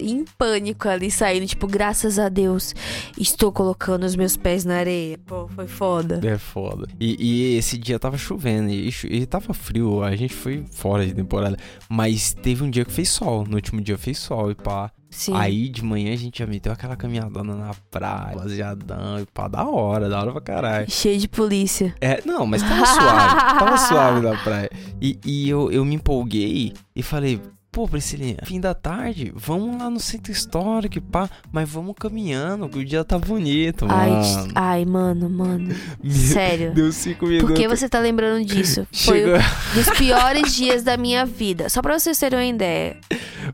em 0.00 0.24
pânico 0.38 0.88
ali 0.88 1.10
saindo. 1.10 1.46
Tipo, 1.46 1.66
graças 1.66 2.18
a 2.18 2.28
Deus, 2.28 2.74
estou 3.18 3.50
colocando 3.50 4.04
os 4.04 4.14
meus 4.14 4.36
pés 4.36 4.64
na 4.64 4.76
areia. 4.76 5.18
Pô, 5.26 5.48
foi 5.48 5.66
foda. 5.66 6.20
É 6.24 6.38
foda. 6.38 6.86
E, 7.00 7.16
e 7.18 7.56
esse 7.56 7.76
dia 7.76 7.98
tava 7.98 8.16
chovendo 8.16 8.70
e, 8.70 8.90
e 9.04 9.26
tava 9.26 9.52
frio. 9.52 10.02
A 10.02 10.14
gente 10.14 10.34
foi 10.34 10.64
fora 10.70 11.04
de 11.04 11.14
temporada. 11.14 11.56
Mas 11.88 12.25
teve 12.32 12.62
um 12.62 12.70
dia 12.70 12.84
que 12.84 12.92
fez 12.92 13.08
sol. 13.08 13.44
No 13.46 13.56
último 13.56 13.80
dia 13.80 13.96
fez 13.98 14.18
sol 14.18 14.50
e 14.50 14.54
pá. 14.54 14.90
Sim. 15.10 15.34
Aí 15.34 15.68
de 15.68 15.82
manhã 15.82 16.12
a 16.12 16.16
gente 16.16 16.40
já 16.40 16.46
meteu 16.46 16.72
aquela 16.72 16.96
caminhadona 16.96 17.54
na 17.54 17.74
praia, 17.90 18.36
baseadão 18.36 19.20
e 19.20 19.26
pá, 19.26 19.48
da 19.48 19.64
hora, 19.64 20.08
da 20.08 20.20
hora 20.20 20.32
pra 20.32 20.40
caralho. 20.40 20.90
Cheio 20.90 21.18
de 21.18 21.28
polícia. 21.28 21.94
É, 22.00 22.20
não, 22.26 22.44
mas 22.46 22.62
tava 22.62 22.84
suave, 22.84 23.58
tava 23.58 23.76
suave 23.88 24.20
na 24.20 24.36
praia. 24.42 24.70
E, 25.00 25.18
e 25.24 25.48
eu, 25.48 25.70
eu 25.70 25.84
me 25.84 25.94
empolguei 25.94 26.72
e 26.94 27.02
falei, 27.02 27.40
pô, 27.76 27.86
Priscilinha, 27.86 28.38
fim 28.42 28.58
da 28.58 28.72
tarde, 28.72 29.30
vamos 29.36 29.78
lá 29.78 29.90
no 29.90 30.00
centro 30.00 30.32
histórico 30.32 30.98
pá, 30.98 31.28
mas 31.52 31.68
vamos 31.68 31.94
caminhando, 31.94 32.70
que 32.70 32.78
o 32.78 32.84
dia 32.84 33.04
tá 33.04 33.18
bonito, 33.18 33.84
Ai, 33.86 34.08
mano. 34.08 34.52
ai, 34.54 34.84
mano, 34.86 35.28
mano. 35.28 35.74
Sério. 36.08 36.72
Deu 36.72 36.90
cinco 36.90 37.26
minutos. 37.26 37.46
Por 37.50 37.54
que 37.54 37.68
você 37.68 37.86
tá 37.86 37.98
lembrando 37.98 38.46
disso? 38.46 38.86
Foi 38.90 39.18
Chegou... 39.18 39.36
um 39.36 39.74
dos 39.74 39.90
piores 39.98 40.54
dias 40.54 40.82
da 40.82 40.96
minha 40.96 41.26
vida. 41.26 41.68
Só 41.68 41.82
pra 41.82 41.98
vocês 41.98 42.18
terem 42.18 42.38
uma 42.38 42.46
ideia. 42.46 42.96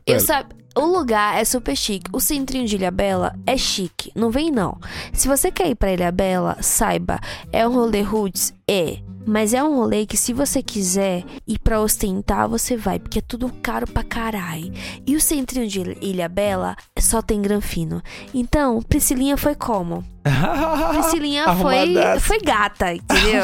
Eu 0.07 0.15
Mano. 0.15 0.25
sabe, 0.25 0.55
o 0.73 0.85
lugar 0.85 1.37
é 1.37 1.43
super 1.43 1.75
chique. 1.75 2.09
O 2.13 2.21
centrinho 2.21 2.65
de 2.65 2.77
Ilhabela 2.77 3.35
é 3.45 3.57
chique. 3.57 4.09
Não 4.15 4.31
vem 4.31 4.49
não. 4.49 4.77
Se 5.11 5.27
você 5.27 5.51
quer 5.51 5.67
ir 5.67 5.75
pra 5.75 5.91
Ilhabela, 5.91 6.55
saiba, 6.61 7.19
é 7.51 7.67
um 7.67 7.73
rolê 7.73 8.01
roots? 8.01 8.53
É. 8.65 8.99
Mas 9.25 9.53
é 9.53 9.63
um 9.63 9.75
rolê 9.75 10.05
que 10.05 10.17
se 10.17 10.33
você 10.33 10.61
quiser 10.61 11.23
ir 11.47 11.57
pra 11.59 11.81
ostentar, 11.81 12.47
você 12.47 12.75
vai, 12.75 12.99
porque 12.99 13.19
é 13.19 13.21
tudo 13.21 13.51
caro 13.61 13.87
pra 13.87 14.03
caralho. 14.03 14.71
E 15.07 15.15
o 15.15 15.21
centrinho 15.21 15.67
de 15.67 15.97
Ilhabela 16.01 16.75
só 16.99 17.21
tem 17.21 17.41
granfino. 17.41 18.01
Então, 18.33 18.81
Priscilinha 18.81 19.37
foi 19.37 19.55
como? 19.55 20.03
Priscilinha 20.93 21.53
foi, 21.55 21.95
foi 22.19 22.39
gata, 22.39 22.93
entendeu? 22.93 23.43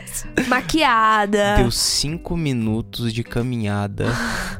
Maquiada. 0.48 1.56
Deu 1.56 1.70
cinco 1.70 2.36
minutos 2.36 3.12
de 3.12 3.22
caminhada. 3.24 4.06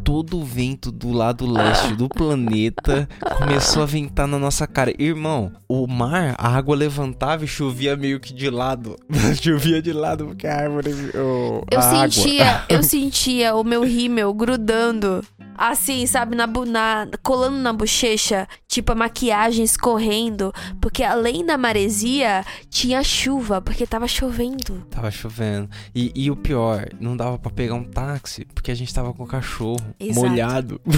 Todo 0.05 0.39
o 0.39 0.45
vento 0.45 0.91
do 0.91 1.13
lado 1.13 1.51
leste 1.51 1.95
do 1.95 2.09
planeta 2.09 3.09
começou 3.39 3.83
a 3.83 3.87
ventar 3.87 4.27
na 4.27 4.39
nossa 4.39 4.67
cara. 4.67 4.93
Irmão, 4.99 5.53
o 5.69 5.87
mar, 5.87 6.35
a 6.39 6.49
água 6.57 6.75
levantava 6.75 7.45
e 7.45 7.49
chovia 7.49 7.97
meio 7.97 8.19
que 8.19 8.33
de 8.33 8.51
lado. 8.51 8.97
chovia 9.41 9.81
de 9.81 9.93
lado 9.93 10.27
porque 10.27 10.47
a 10.47 10.57
árvore. 10.63 10.93
o- 11.15 11.65
Eu 11.71 11.79
a 11.79 11.85
água. 11.85 12.11
sentia, 12.11 12.65
eu 12.69 12.83
sentia 12.83 13.55
o 13.55 13.63
meu 13.65 13.83
rímel 13.85 14.33
grudando. 14.35 15.25
Assim, 15.57 16.07
sabe, 16.07 16.35
na, 16.35 16.47
na 16.47 17.07
colando 17.23 17.59
na 17.59 17.71
bochecha, 17.71 18.49
tipo 18.71 18.93
a 18.93 18.95
maquiagem 18.95 19.65
escorrendo, 19.65 20.53
porque 20.81 21.03
além 21.03 21.45
da 21.45 21.59
maresia 21.59 22.45
tinha 22.71 23.03
chuva, 23.03 23.61
porque 23.61 23.85
tava 23.85 24.07
chovendo. 24.07 24.87
Tava 24.89 25.11
chovendo. 25.11 25.69
E, 25.93 26.13
e 26.15 26.31
o 26.31 26.37
pior, 26.37 26.89
não 27.01 27.17
dava 27.17 27.37
pra 27.37 27.51
pegar 27.51 27.75
um 27.75 27.83
táxi 27.83 28.47
porque 28.55 28.71
a 28.71 28.75
gente 28.75 28.95
tava 28.95 29.13
com 29.13 29.25
o 29.25 29.27
cachorro 29.27 29.81
Exato. 29.99 30.27
molhado. 30.29 30.81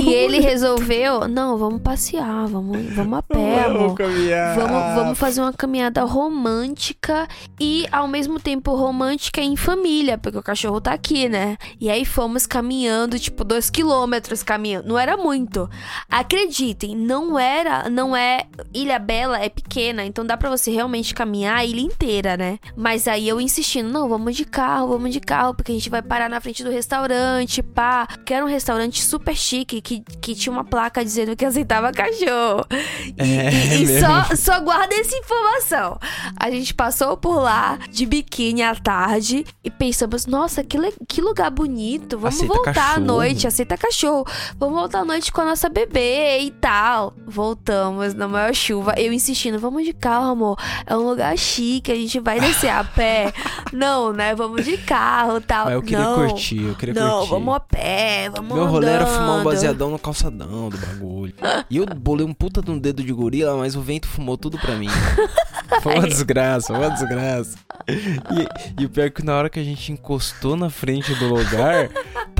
E 0.00 0.14
ele 0.14 0.40
resolveu, 0.40 1.28
não, 1.28 1.58
vamos 1.58 1.82
passear, 1.82 2.46
vamos, 2.46 2.94
vamos 2.94 3.18
a 3.18 3.22
pé, 3.22 3.64
amor. 3.64 3.94
caminhar. 3.94 4.56
Vamos, 4.56 4.94
vamos 4.94 5.18
fazer 5.18 5.42
uma 5.42 5.52
caminhada 5.52 6.02
romântica 6.04 7.28
e 7.58 7.86
ao 7.92 8.08
mesmo 8.08 8.40
tempo 8.40 8.74
romântica 8.74 9.42
em 9.42 9.56
família, 9.56 10.16
porque 10.16 10.38
o 10.38 10.42
cachorro 10.42 10.80
tá 10.80 10.92
aqui, 10.92 11.28
né? 11.28 11.58
E 11.78 11.90
aí 11.90 12.04
fomos 12.04 12.46
caminhando, 12.46 13.18
tipo, 13.18 13.44
dois 13.44 13.68
quilômetros 13.68 14.42
caminhando. 14.42 14.88
Não 14.88 14.98
era 14.98 15.16
muito. 15.16 15.68
Acreditem, 16.08 16.96
não 17.10 17.36
era, 17.38 17.90
não 17.90 18.16
é. 18.16 18.44
Ilha 18.72 18.98
Bela 19.00 19.38
é 19.42 19.48
pequena, 19.48 20.04
então 20.04 20.24
dá 20.24 20.36
pra 20.36 20.48
você 20.48 20.70
realmente 20.70 21.12
caminhar 21.12 21.56
a 21.56 21.64
ilha 21.64 21.80
inteira, 21.80 22.36
né? 22.36 22.58
Mas 22.76 23.08
aí 23.08 23.28
eu 23.28 23.40
insistindo, 23.40 23.88
não, 23.90 24.08
vamos 24.08 24.36
de 24.36 24.44
carro, 24.44 24.86
vamos 24.88 25.12
de 25.12 25.18
carro, 25.18 25.52
porque 25.54 25.72
a 25.72 25.74
gente 25.74 25.90
vai 25.90 26.02
parar 26.02 26.28
na 26.30 26.40
frente 26.40 26.62
do 26.62 26.70
restaurante, 26.70 27.62
pá. 27.62 28.06
Que 28.24 28.32
era 28.34 28.44
um 28.44 28.48
restaurante 28.48 29.02
super 29.02 29.34
chique, 29.36 29.80
que, 29.80 30.00
que 30.20 30.34
tinha 30.34 30.52
uma 30.52 30.62
placa 30.64 31.04
dizendo 31.04 31.34
que 31.34 31.44
aceitava 31.44 31.90
cachorro. 31.92 32.64
E, 32.70 33.14
É, 33.18 33.50
e- 33.74 33.82
e 33.82 33.86
mesmo. 33.86 34.06
só, 34.06 34.36
só 34.36 34.60
guarda 34.60 34.94
essa 34.94 35.16
informação. 35.16 35.98
A 36.36 36.50
gente 36.50 36.72
passou 36.74 37.16
por 37.16 37.40
lá 37.40 37.78
de 37.90 38.06
biquíni 38.06 38.62
à 38.62 38.74
tarde 38.74 39.44
e 39.64 39.70
pensamos, 39.70 40.26
nossa, 40.26 40.62
que, 40.62 40.78
que 41.08 41.20
lugar 41.20 41.50
bonito. 41.50 42.18
Vamos 42.18 42.36
Aceita 42.36 42.54
voltar 42.54 42.70
à 42.70 42.74
cachorro. 42.74 43.04
noite, 43.06 43.46
aceita 43.46 43.76
cachorro. 43.76 44.24
Vamos 44.58 44.78
voltar 44.78 45.00
à 45.00 45.04
noite 45.04 45.32
com 45.32 45.40
a 45.40 45.44
nossa 45.44 45.68
bebê 45.68 46.38
e 46.40 46.50
tal. 46.52 46.99
Voltamos 47.26 48.14
na 48.14 48.28
maior 48.28 48.54
chuva. 48.54 48.94
Eu 48.96 49.12
insistindo, 49.12 49.58
vamos 49.58 49.84
de 49.84 49.92
carro, 49.92 50.30
amor. 50.30 50.58
É 50.86 50.96
um 50.96 51.08
lugar 51.08 51.36
chique, 51.36 51.90
a 51.90 51.94
gente 51.94 52.18
vai 52.20 52.40
descer 52.40 52.70
a 52.70 52.84
pé. 52.84 53.32
Não, 53.72 54.12
né? 54.12 54.34
Vamos 54.34 54.64
de 54.64 54.76
carro 54.78 55.38
e 55.38 55.40
tal. 55.40 55.66
Mas 55.66 55.74
eu 55.74 55.82
queria 55.82 56.00
não, 56.00 56.28
curtir, 56.28 56.62
eu 56.62 56.74
queria 56.74 56.94
Não, 56.94 57.18
curtir. 57.18 57.30
vamos 57.30 57.54
a 57.54 57.60
pé, 57.60 58.30
vamos 58.30 58.54
Meu 58.54 58.66
rolê 58.66 58.88
era 58.88 59.06
fumar 59.06 59.40
um 59.40 59.44
baseadão 59.44 59.90
no 59.90 59.98
calçadão 59.98 60.68
do 60.68 60.76
bagulho. 60.76 61.34
E 61.68 61.76
eu 61.76 61.86
bolei 61.86 62.26
um 62.26 62.34
puta 62.34 62.60
de 62.60 62.70
um 62.70 62.78
dedo 62.78 63.02
de 63.02 63.12
gorila, 63.12 63.56
mas 63.56 63.76
o 63.76 63.80
vento 63.80 64.08
fumou 64.08 64.36
tudo 64.36 64.58
pra 64.58 64.74
mim. 64.74 64.88
Foi 65.82 65.94
uma 65.94 66.08
desgraça, 66.08 66.74
foi 66.74 66.76
uma 66.76 66.90
desgraça. 66.90 67.56
E, 67.88 68.82
e 68.82 68.84
o 68.84 68.88
pior 68.88 69.06
é 69.06 69.10
que 69.10 69.24
na 69.24 69.36
hora 69.36 69.48
que 69.48 69.58
a 69.58 69.64
gente 69.64 69.92
encostou 69.92 70.56
na 70.56 70.68
frente 70.68 71.14
do 71.14 71.28
lugar, 71.28 71.88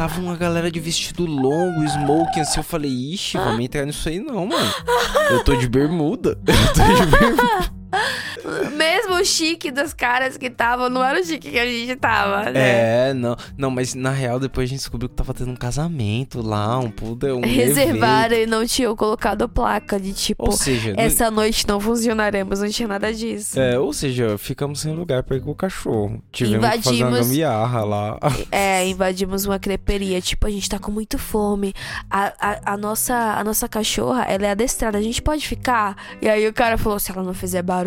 tava 0.00 0.18
uma 0.18 0.34
galera 0.34 0.70
de 0.70 0.80
vestido 0.80 1.26
longo, 1.26 1.84
smoking, 1.84 2.40
assim. 2.40 2.58
Eu 2.60 2.64
falei, 2.64 2.90
ixi, 2.90 3.36
vamos 3.36 3.60
entrar 3.62 3.84
nisso 3.84 4.08
aí 4.08 4.18
não, 4.18 4.46
mano. 4.46 4.74
Eu 5.30 5.44
tô 5.44 5.54
de 5.54 5.68
bermuda. 5.68 6.38
Eu 6.48 6.72
tô 6.72 7.04
de 7.04 7.06
bermuda. 7.06 7.79
Mesmo 8.76 9.14
o 9.16 9.24
chique 9.24 9.70
dos 9.70 9.92
caras 9.92 10.36
que 10.36 10.46
estavam, 10.46 10.88
não 10.88 11.02
era 11.04 11.20
o 11.20 11.24
chique 11.24 11.50
que 11.50 11.58
a 11.58 11.66
gente 11.66 11.96
tava, 11.96 12.50
né? 12.50 13.08
É, 13.10 13.14
não. 13.14 13.36
Não, 13.56 13.70
mas 13.70 13.94
na 13.94 14.10
real, 14.10 14.38
depois 14.38 14.68
a 14.68 14.70
gente 14.70 14.78
descobriu 14.80 15.08
que 15.08 15.14
tava 15.14 15.34
tendo 15.34 15.50
um 15.50 15.56
casamento 15.56 16.40
lá, 16.40 16.78
um 16.78 16.90
puta. 16.90 17.34
Um 17.34 17.40
Reservaram 17.40 18.34
evento. 18.34 18.48
e 18.48 18.50
não 18.50 18.66
tinham 18.66 18.94
colocado 18.96 19.48
placa 19.48 19.98
de 19.98 20.12
tipo, 20.12 20.44
Ou 20.46 20.52
seja, 20.52 20.92
não- 20.94 21.02
essa 21.02 21.30
noite 21.30 21.66
não 21.66 21.80
funcionaremos, 21.80 22.60
não 22.60 22.68
tinha 22.68 22.88
nada 22.88 23.12
disso. 23.12 23.58
É, 23.58 23.78
ou 23.78 23.92
seja, 23.92 24.38
ficamos 24.38 24.80
sem 24.80 24.94
lugar 24.94 25.22
pra 25.22 25.36
ir 25.36 25.40
com 25.40 25.50
o 25.50 25.54
cachorro. 25.54 26.22
Tivemos 26.32 26.68
que 26.68 26.82
fazer 26.82 26.88
uma 27.04 27.08
Invadimos- 27.10 27.28
gambiarra 27.28 27.84
lá. 27.84 28.18
É, 28.50 28.86
invadimos 28.86 29.44
uma 29.44 29.58
creperia, 29.58 30.20
tipo, 30.20 30.46
a 30.46 30.50
gente 30.50 30.68
tá 30.68 30.78
com 30.78 30.90
muito 30.90 31.18
fome. 31.18 31.74
A, 32.10 32.32
a, 32.40 32.72
a 32.74 32.76
nossa, 32.76 33.14
a 33.14 33.44
nossa 33.44 33.68
cachorra, 33.68 34.22
ela 34.24 34.46
é 34.46 34.50
adestrada, 34.50 34.96
a 34.98 35.02
gente 35.02 35.20
pode 35.20 35.46
ficar? 35.46 35.96
E 36.22 36.28
aí 36.28 36.46
o 36.46 36.52
cara 36.52 36.78
falou, 36.78 36.98
se 36.98 37.10
ela 37.10 37.22
não 37.22 37.34
fizer 37.34 37.62
barulho. 37.62 37.79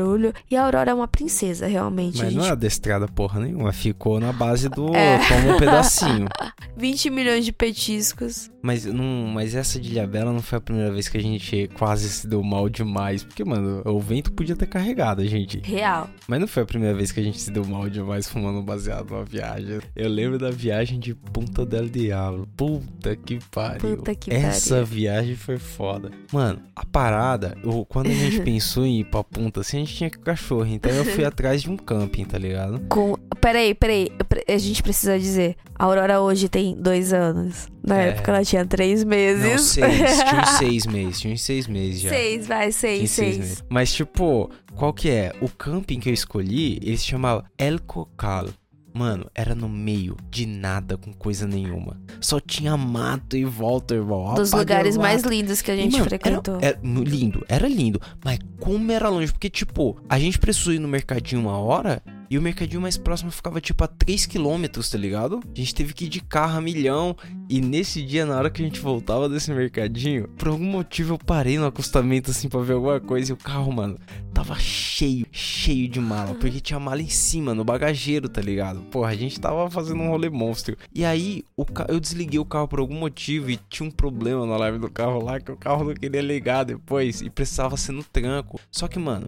E 0.50 0.56
a 0.56 0.64
Aurora 0.64 0.92
é 0.92 0.94
uma 0.94 1.08
princesa, 1.08 1.68
realmente. 1.68 2.18
Mas 2.18 2.30
gente... 2.30 2.38
não 2.38 2.46
é 2.46 2.52
adestrada 2.52 3.08
porra 3.08 3.40
nenhuma, 3.40 3.72
ficou 3.74 4.20
na 4.20 4.32
base 4.32 4.70
do 4.70 4.96
É. 4.96 5.20
toma 5.28 5.56
um 5.56 5.58
pedacinho. 5.58 6.28
20 6.78 7.10
milhões 7.10 7.46
de 7.46 7.52
petiscos. 7.52 8.53
Mas, 8.64 8.86
não, 8.86 9.04
mas 9.28 9.54
essa 9.56 9.78
de 9.80 9.92
Ilhabela 9.92 10.32
não 10.32 10.42
foi 10.42 10.58
a 10.58 10.62
primeira 10.62 10.90
vez 10.90 11.10
que 11.10 11.18
a 11.18 11.22
gente 11.22 11.70
quase 11.78 12.08
se 12.10 12.26
deu 12.26 12.42
mal 12.42 12.70
demais. 12.70 13.22
Porque, 13.24 13.44
mano, 13.44 13.82
o 13.86 14.00
vento 14.00 14.32
podia 14.32 14.56
ter 14.56 14.68
carregado 14.68 15.22
a 15.22 15.26
gente. 15.26 15.60
Real. 15.66 16.10
Mas 16.28 16.40
não 16.40 16.48
foi 16.48 16.64
a 16.64 16.66
primeira 16.66 16.96
vez 16.96 17.12
que 17.12 17.20
a 17.20 17.24
gente 17.24 17.40
se 17.42 17.52
deu 17.52 17.66
mal 17.66 17.90
demais 17.90 18.28
fumando 18.28 18.60
um 18.60 18.64
baseado 18.64 19.10
numa 19.12 19.26
viagem. 19.26 19.80
Eu 19.94 20.08
lembro 20.10 20.40
da 20.40 20.50
viagem 20.50 20.98
de 20.98 21.14
Punta 21.14 21.66
del 21.66 21.90
Diablo. 21.90 22.48
Puta 22.56 23.16
que 23.18 23.38
pariu. 23.52 23.98
Puta 23.98 24.16
que 24.16 24.32
Essa 24.34 24.76
pariu. 24.76 24.86
viagem 24.86 25.36
foi 25.36 25.58
foda. 25.58 26.10
Mano, 26.32 26.62
a 26.74 26.86
parada, 26.86 27.58
eu- 27.64 27.86
quando 27.86 28.08
a 28.08 28.14
gente 28.14 28.40
pensou 28.44 28.86
em 28.86 29.02
ir 29.02 29.06
pra 29.06 29.24
Punta, 29.26 29.60
assim, 29.60 29.78
a 29.78 29.80
gente 29.82 29.94
tinha 29.96 30.10
que 30.10 30.20
cachorro. 30.20 30.66
Então 30.68 30.90
eu 30.92 31.04
fui 31.04 31.26
atrás 31.26 31.62
de 31.64 31.70
um 31.70 31.76
camping, 31.76 32.24
tá 32.24 32.38
ligado? 32.38 32.80
Com... 32.88 33.18
Peraí, 33.42 33.74
peraí. 33.74 34.10
A 34.48 34.58
gente 34.58 34.82
precisa 34.82 35.20
dizer. 35.20 35.58
A 35.78 35.84
Aurora 35.86 36.22
hoje 36.22 36.48
tem 36.48 36.76
dois 36.76 37.12
anos. 37.12 37.68
Na 37.86 38.02
É. 38.02 38.10
época 38.10 38.32
ela 38.32 38.46
tinha 38.46 38.53
três 38.66 39.04
meses. 39.04 39.44
Não, 39.52 39.58
seis. 39.58 40.18
Tinha 40.24 40.42
uns 40.42 40.50
seis 40.58 40.86
meses. 40.86 41.20
Tinha 41.20 41.34
uns 41.34 41.42
seis 41.42 41.68
meses 41.68 42.02
já. 42.02 42.10
Seis, 42.10 42.48
vai, 42.48 42.60
Tinha 42.62 42.72
seis, 42.72 43.12
seis. 43.12 43.38
meses. 43.38 43.64
Mas, 43.70 43.94
tipo, 43.94 44.50
qual 44.76 44.94
que 44.94 45.10
é? 45.10 45.34
O 45.42 45.50
camping 45.50 46.00
que 46.00 46.10
eu 46.10 46.14
escolhi, 46.14 46.80
ele 46.84 46.98
se 46.98 47.06
chamava 47.06 47.44
El 47.58 47.80
Cocal. 47.80 48.48
Mano, 48.96 49.28
era 49.34 49.56
no 49.56 49.68
meio 49.68 50.16
de 50.30 50.46
nada 50.46 50.98
com 50.98 51.12
coisa 51.12 51.48
nenhuma. 51.48 52.00
Só 52.22 52.40
tinha 52.40 52.78
mato 52.78 53.36
e 53.36 53.44
volta, 53.44 53.96
irmão. 53.96 54.36
Dos 54.36 54.52
lugares 54.52 54.96
mais 54.98 55.24
lindos 55.24 55.64
que 55.64 55.72
a 55.72 55.76
E, 55.76 55.82
gente 55.82 55.94
mano, 55.94 56.04
frequentou. 56.06 56.58
Era, 56.62 56.78
era 56.80 56.80
lindo, 57.04 57.44
era 57.50 57.68
lindo. 57.68 58.00
Mas 58.24 58.38
como 58.60 58.92
era 58.92 59.10
longe? 59.10 59.32
Porque, 59.32 59.50
tipo, 59.50 59.98
a 60.08 60.20
gente 60.20 60.38
precisou 60.38 60.74
ir 60.74 60.78
no 60.80 60.88
mercadinho 60.88 61.42
uma 61.42 61.58
hora 61.58 62.04
e 62.34 62.38
o 62.40 62.42
mercadinho 62.42 62.82
mais 62.82 62.98
próximo 62.98 63.30
ficava, 63.30 63.62
tipo, 63.62 63.84
a 63.84 63.88
3 63.88 64.26
quilômetros, 64.26 64.90
tá 64.90 64.98
ligado? 64.98 65.40
A 65.56 65.60
gente 65.60 65.76
teve 65.76 65.94
que 65.94 66.06
ir 66.06 66.10
de 66.10 66.20
carro 66.20 66.58
a 66.58 66.62
milhão. 66.62 67.16
E 67.48 67.62
nesse 67.62 68.02
dia, 68.02 68.26
na 68.26 68.36
hora 68.36 68.50
que 68.50 68.60
a 68.60 68.66
gente 68.66 68.80
voltava 68.80 69.30
desse 69.30 69.52
mercadinho, 69.52 70.28
por 70.30 70.48
algum 70.48 70.66
motivo 70.66 71.14
eu 71.14 71.20
parei 71.20 71.60
no 71.60 71.68
acostamento, 71.68 72.32
assim, 72.32 72.50
pra 72.50 72.60
ver 72.62 72.74
alguma 72.74 73.00
coisa. 73.00 73.32
E 73.32 73.34
o 73.34 73.38
carro, 73.38 73.72
mano, 73.72 74.00
tava 74.34 74.56
cheio, 74.60 75.26
cheio 75.32 75.88
de 75.88 76.00
mala. 76.00 76.36
Porque 76.36 76.60
tinha 76.60 76.80
mala 76.80 77.02
em 77.02 77.10
cima, 77.10 77.54
no 77.54 77.64
bagageiro, 77.64 78.28
tá 78.28 78.42
ligado? 78.42 78.82
Porra, 78.84 79.10
a 79.10 79.16
gente 79.16 79.40
tava 79.40 79.70
fazendo 79.70 80.02
um 80.02 80.10
rolê 80.10 80.30
monstro. 80.30 80.76
E 80.94 81.06
aí, 81.06 81.44
o 81.56 81.66
ca... 81.66 81.86
eu 81.88 82.00
desliguei 82.00 82.40
o 82.40 82.46
carro 82.46 82.68
por 82.68 82.80
algum 82.80 82.96
motivo 82.96 83.50
e 83.50 83.58
tinha 83.70 83.88
um 83.88 83.92
problema 83.92 84.46
no 84.46 84.54
alarme 84.54 84.80
do 84.80 84.90
carro 84.90 85.24
lá 85.24 85.40
que 85.40 85.52
o 85.52 85.58
carro 85.58 85.84
não 85.84 85.94
queria 85.94 86.22
ligar 86.22 86.64
depois 86.64 87.22
e 87.22 87.30
precisava 87.30 87.78
ser 87.78 87.92
no 87.92 88.04
tranco. 88.04 88.60
Só 88.72 88.88
que, 88.88 89.00
mano, 89.00 89.28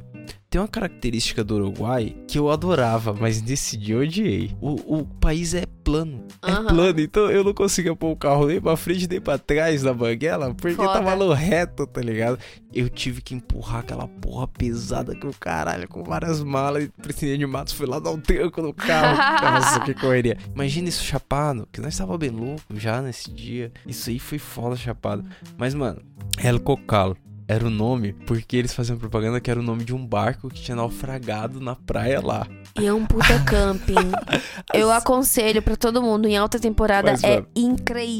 tem 0.49 0.59
uma 0.59 0.67
característica 0.67 1.43
do 1.43 1.55
Uruguai 1.55 2.15
que 2.27 2.39
eu 2.39 2.49
adorava, 2.49 3.13
mas 3.13 3.41
nesse 3.41 3.77
dia 3.77 3.95
eu 3.95 4.01
odiei. 4.01 4.55
O, 4.61 4.99
o 4.99 5.05
país 5.05 5.53
é 5.53 5.65
plano. 5.83 6.23
É 6.41 6.51
Aham. 6.51 6.67
plano, 6.67 6.99
então 6.99 7.29
eu 7.29 7.43
não 7.43 7.53
conseguia 7.53 7.95
pôr 7.95 8.11
o 8.11 8.15
carro 8.15 8.47
nem 8.47 8.59
pra 8.59 8.75
frente 8.75 9.07
nem 9.07 9.21
pra 9.21 9.37
trás 9.37 9.83
da 9.83 9.93
banguela, 9.93 10.53
porque 10.53 10.75
Foda. 10.75 10.93
tava 10.93 11.15
no 11.15 11.31
reto, 11.31 11.85
tá 11.85 12.01
ligado? 12.01 12.39
Eu 12.75 12.89
tive 12.89 13.21
que 13.21 13.33
empurrar 13.33 13.79
aquela 13.79 14.05
porra 14.05 14.45
pesada 14.47 15.15
que 15.15 15.25
o 15.25 15.33
caralho, 15.33 15.87
com 15.87 16.03
várias 16.03 16.43
malas 16.43 16.83
e 16.83 16.89
Priscilinha 16.89 17.37
de 17.37 17.45
Matos 17.45 17.71
foi 17.71 17.87
lá 17.87 17.99
dar 17.99 18.11
um 18.11 18.19
tranco 18.19 18.61
no 18.61 18.73
carro. 18.73 19.17
Nossa, 19.41 19.79
que 19.79 19.93
correria. 19.93 20.37
Imagina 20.53 20.89
isso 20.89 21.01
chapado, 21.01 21.65
que 21.71 21.79
nós 21.79 21.97
tava 21.97 22.17
bem 22.17 22.31
louco 22.31 22.61
já 22.75 23.01
nesse 23.01 23.31
dia. 23.31 23.71
Isso 23.87 24.09
aí 24.09 24.19
foi 24.19 24.37
foda 24.37 24.75
chapado. 24.75 25.23
Mas, 25.57 25.73
mano, 25.73 26.01
El 26.37 26.59
Cocal. 26.59 27.15
Era 27.47 27.65
o 27.65 27.69
nome 27.69 28.13
porque 28.25 28.57
eles 28.57 28.73
faziam 28.73 28.97
propaganda 28.97 29.39
que 29.39 29.51
era 29.51 29.59
o 29.59 29.63
nome 29.63 29.83
de 29.83 29.93
um 29.93 30.05
barco 30.05 30.49
que 30.49 30.61
tinha 30.61 30.75
naufragado 30.75 31.59
na 31.59 31.75
praia 31.75 32.19
lá. 32.19 32.47
E 32.79 32.85
é 32.85 32.93
um 32.93 33.05
puta 33.05 33.39
camping. 33.45 33.95
Eu 34.73 34.91
aconselho 34.91 35.61
pra 35.61 35.75
todo 35.75 36.01
mundo, 36.01 36.27
em 36.27 36.35
alta 36.35 36.59
temporada, 36.59 37.11
Mas, 37.11 37.23
é 37.23 37.35
mano, 37.35 37.47
incrível. 37.55 38.15